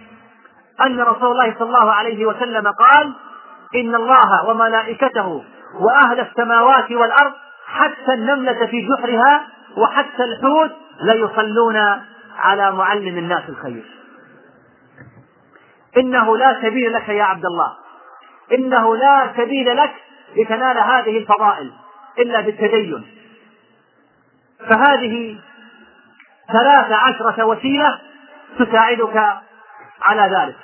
[0.87, 3.13] أن رسول الله صلى الله عليه وسلم قال
[3.75, 5.45] إن الله وملائكته
[5.81, 7.33] وأهل السماوات والأرض
[7.67, 10.71] حتى النملة في جحرها وحتى الحوت
[11.01, 11.77] ليصلون
[12.39, 13.85] على معلم الناس الخير.
[15.97, 17.73] إنه لا سبيل لك يا عبد الله.
[18.53, 19.95] إنه لا سبيل لك
[20.37, 21.73] لتنال هذه الفضائل
[22.19, 23.07] إلا بالتدين.
[24.69, 25.41] فهذه
[26.53, 27.99] ثلاث عشرة وسيلة
[28.59, 29.41] تساعدك
[30.03, 30.57] على ذلك.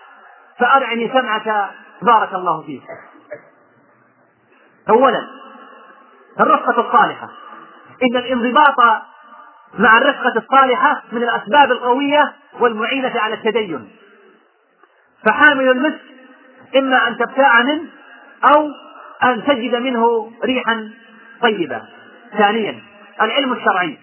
[0.59, 1.71] فأرعني سمعك
[2.03, 2.83] بارك الله فيك.
[4.89, 5.27] أولا
[6.41, 7.29] الرفقة الصالحة.
[8.03, 8.81] إن الانضباط
[9.79, 13.91] مع الرفقة الصالحة من الأسباب القوية والمعينة على التدين.
[15.27, 16.01] فحامل المسك
[16.77, 17.85] إما أن تبتاع منه
[18.55, 18.69] أو
[19.25, 20.91] أن تجد منه ريحا
[21.43, 21.83] طيبة.
[22.39, 22.83] ثانيا
[23.23, 23.99] العلم الشرعي.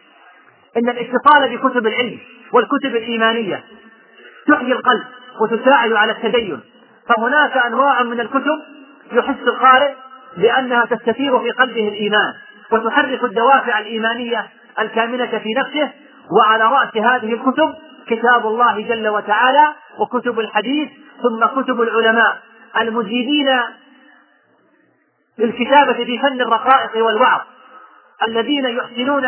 [0.78, 2.20] إن الاتصال بكتب العلم
[2.51, 3.64] والكتب الإيمانية
[4.47, 5.03] تحيي القلب
[5.41, 6.59] وتساعد على التدين.
[7.09, 8.61] فهناك أنواع من الكتب
[9.11, 9.93] يحس القارئ
[10.37, 12.33] بأنها تستثير في قلبه الإيمان
[12.71, 14.47] وتحرك الدوافع الإيمانية
[14.79, 15.91] الكامنة في نفسه
[16.31, 17.75] وعلى رأس هذه الكتب
[18.07, 19.67] كتاب الله جل وتعالى
[19.99, 20.89] وكتب الحديث
[21.21, 22.37] ثم كتب العلماء
[22.81, 23.59] المجيدين
[25.37, 27.41] للكتابة في فن الرقائق والوعظ
[28.27, 29.25] الذين يحسنون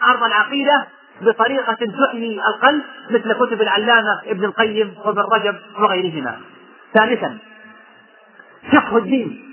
[0.00, 0.86] عرض العقيدة
[1.20, 6.40] بطريقة تحيي القلب مثل كتب العلامة ابن القيم وابن رجب وغيرهما.
[6.94, 7.38] ثالثا
[8.72, 9.44] فقه الدين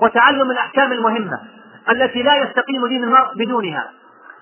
[0.00, 1.40] وتعلم الأحكام المهمة
[1.90, 3.90] التي لا يستقيم دين المرء بدونها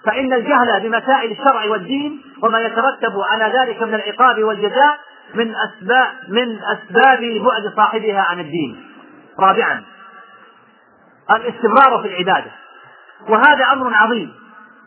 [0.05, 4.99] فإن الجهل بمسائل الشرع والدين وما يترتب على ذلك من العقاب والجزاء
[5.35, 8.87] من أسباب من أسباب بعد صاحبها عن الدين.
[9.39, 9.83] رابعا
[11.31, 12.51] الاستمرار في العبادة
[13.29, 14.33] وهذا أمر عظيم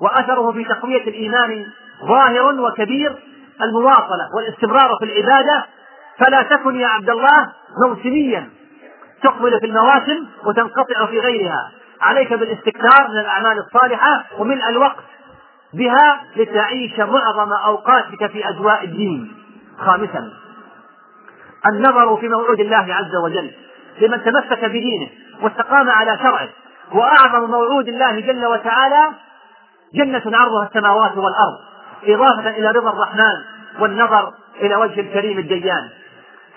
[0.03, 1.65] وأثره في تقوية الإيمان
[2.05, 3.15] ظاهر وكبير
[3.61, 5.65] المواصلة والاستمرار في العبادة
[6.17, 7.51] فلا تكن يا عبد الله
[7.87, 8.49] موسميا.
[9.23, 11.71] تقبل في المواسم وتنقطع في غيرها.
[12.01, 15.03] عليك بالاستكثار من الأعمال الصالحة وملء الوقت
[15.73, 19.33] بها لتعيش معظم أوقاتك في أجواء الدين.
[19.79, 20.33] خامسا
[21.65, 23.51] النظر في موعود الله عز وجل
[24.01, 25.09] لمن تمسك بدينه
[25.41, 26.49] واستقام على شرعه
[26.91, 29.09] وأعظم موعود الله جل وتعالى
[29.95, 31.59] جنة عرضها السماوات والأرض
[32.03, 33.41] إضافة إلى رضا الرحمن
[33.79, 35.89] والنظر إلى وجه الكريم الديان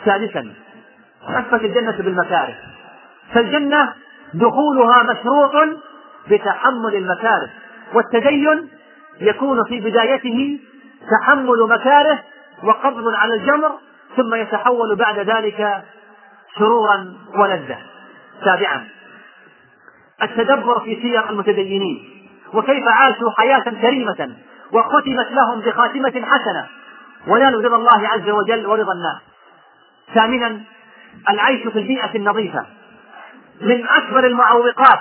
[0.05, 0.53] ثالثا
[1.29, 2.55] حفت الجنة بالمكاره.
[3.35, 3.93] فالجنة
[4.35, 5.53] دخولها مشروط
[6.31, 7.49] بتحمل المكاره
[7.95, 8.69] والتدين
[9.21, 10.59] يكون في بدايته
[11.11, 12.19] تحمل مكاره
[12.63, 13.73] وقبض على الجمر
[14.17, 15.85] ثم يتحول بعد ذلك
[16.59, 17.79] سرورا ولذة.
[18.45, 18.85] سابعا
[20.23, 22.16] التدبر في سير المتدينين.
[22.53, 24.37] وكيف عاشوا حياة كريمة
[24.73, 26.67] وختمت لهم بخاتمة حسنة.
[27.27, 29.21] ونالوا رضا الله عز وجل ورضا الناس.
[30.15, 30.61] ثامنا
[31.31, 32.67] العيش في البيئة النظيفة.
[33.61, 35.01] من أكبر المعوقات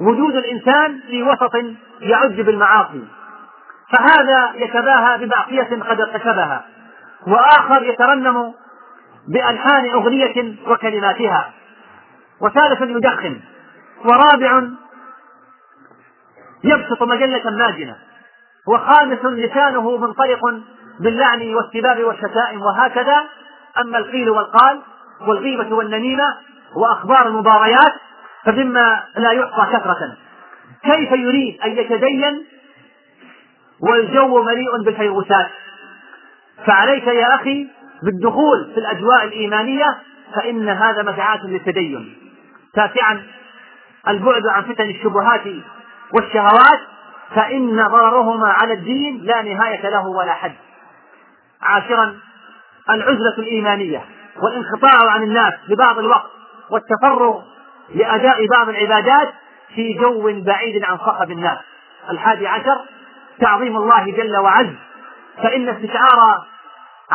[0.00, 1.54] وجود الإنسان في وسط
[2.00, 3.04] يعد بالمعاصي.
[3.92, 6.64] فهذا يتباهى بمعصية قد ارتكبها
[7.26, 8.54] وآخر يترنم
[9.28, 11.50] بألحان أغنية وكلماتها.
[12.40, 13.40] وثالث يدخن.
[14.04, 14.62] ورابع
[16.64, 17.96] يبسط مجلة ماجنة.
[18.68, 20.40] وخامس لسانه منطلق
[21.00, 23.24] باللعن والسباب والشتائم وهكذا.
[23.80, 24.80] أما القيل والقال
[25.20, 26.36] والغيبة والنميمة
[26.76, 27.92] وأخبار المباريات
[28.44, 30.16] فمما لا يحصى كثرة.
[30.82, 32.44] كيف يريد أن يتدين
[33.80, 35.50] والجو مليء بالفيروسات؟
[36.66, 37.68] فعليك يا أخي
[38.02, 39.98] بالدخول في الأجواء الإيمانية
[40.34, 42.16] فإن هذا مدعاة للتدين.
[42.74, 43.22] تاسعا
[44.08, 45.46] البعد عن فتن الشبهات
[46.14, 46.80] والشهوات
[47.34, 50.54] فإن ضررهما على الدين لا نهاية له ولا حد.
[51.62, 52.16] عاشرا
[52.90, 54.04] العزلة الإيمانية
[54.42, 56.30] والانقطاع عن الناس لبعض الوقت
[56.70, 57.42] والتفرغ
[57.94, 59.28] لأداء بعض العبادات
[59.74, 61.58] في جو بعيد عن صخب الناس.
[62.10, 62.80] الحادي عشر
[63.40, 64.74] تعظيم الله جل وعز.
[65.42, 66.44] فإن استشعار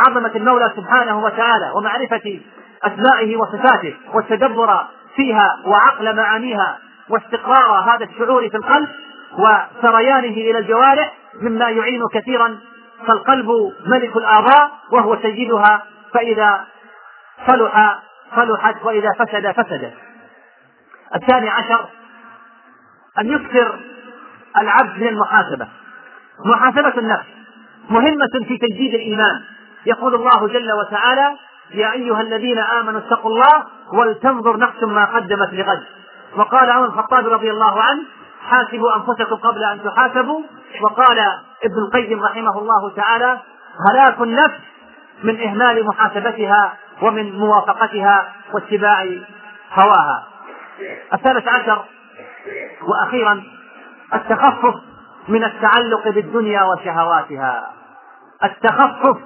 [0.07, 2.39] عظمة المولى سبحانه وتعالى ومعرفة
[2.83, 6.77] أسمائه وصفاته والتدبر فيها وعقل معانيها
[7.09, 8.89] واستقرار هذا الشعور في القلب
[9.37, 12.59] وسريانه إلى الجوارح مما يعين كثيرا
[13.07, 13.47] فالقلب
[13.85, 15.83] ملك الآراء وهو سيدها
[16.13, 16.65] فإذا
[17.47, 17.99] صلح
[18.35, 19.93] صلحت وإذا فسد فسدت
[21.15, 21.85] الثاني عشر
[23.19, 23.79] أن يكثر
[24.57, 25.67] العبد من المحاسبة.
[26.45, 27.25] محاسبة النفس
[27.89, 29.41] مهمة في تجديد الإيمان.
[29.85, 31.35] يقول الله جل وتعالى
[31.73, 35.83] يا أيها الذين آمنوا اتقوا الله ولتنظر نفس ما قدمت لغد.
[36.35, 38.03] وقال عمر الخطاب رضي الله عنه
[38.49, 40.41] حاسبوا أنفسكم قبل أن تحاسبوا.
[40.81, 41.19] وقال
[41.63, 43.39] ابن القيم رحمه الله تعالى
[43.89, 44.59] هلاك النفس
[45.23, 49.05] من إهمال محاسبتها ومن موافقتها واتباع
[49.73, 50.23] هواها.
[51.13, 51.85] الثالث عشر
[52.81, 53.43] وأخيرا
[54.13, 54.75] التخفف
[55.27, 57.71] من التعلق بالدنيا وشهواتها.
[58.43, 59.17] التخفف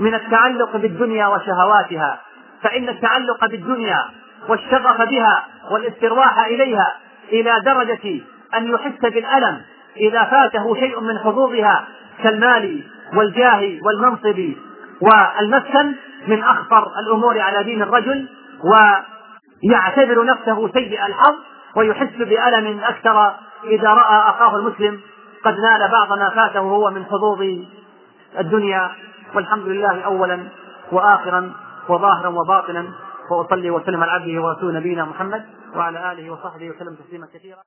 [0.00, 2.20] من التعلق بالدنيا وشهواتها.
[2.62, 4.04] فإن التعلق بالدنيا
[4.48, 6.94] والشغف بها والاسترواح إليها
[7.32, 8.20] إلى درجة
[8.56, 9.62] أن يحس بالألم
[9.96, 11.84] إذا فاته شيء من حظوظها
[12.22, 12.84] كالمال
[13.14, 14.54] والجاه والمنصب
[15.00, 15.94] والمسكن
[16.26, 18.28] من أخطر الأمور على دين الرجل
[18.64, 21.34] ويعتبر نفسه سيء الحظ
[21.76, 23.34] ويحس بألم أكثر
[23.64, 25.00] إذا رأى أخاه المسلم
[25.44, 27.42] قد نال بعض ما فاته هو من حظوظ
[28.38, 28.90] الدنيا
[29.34, 30.38] والحمد لله أولا
[30.92, 31.52] وآخرا
[31.88, 32.84] وظاهرا وباطنا
[33.32, 35.44] وأصلي وسلم على عبده ورسوله نبينا محمد
[35.76, 37.62] وعلى آله وصحبه وسلم تسليما كثيرا.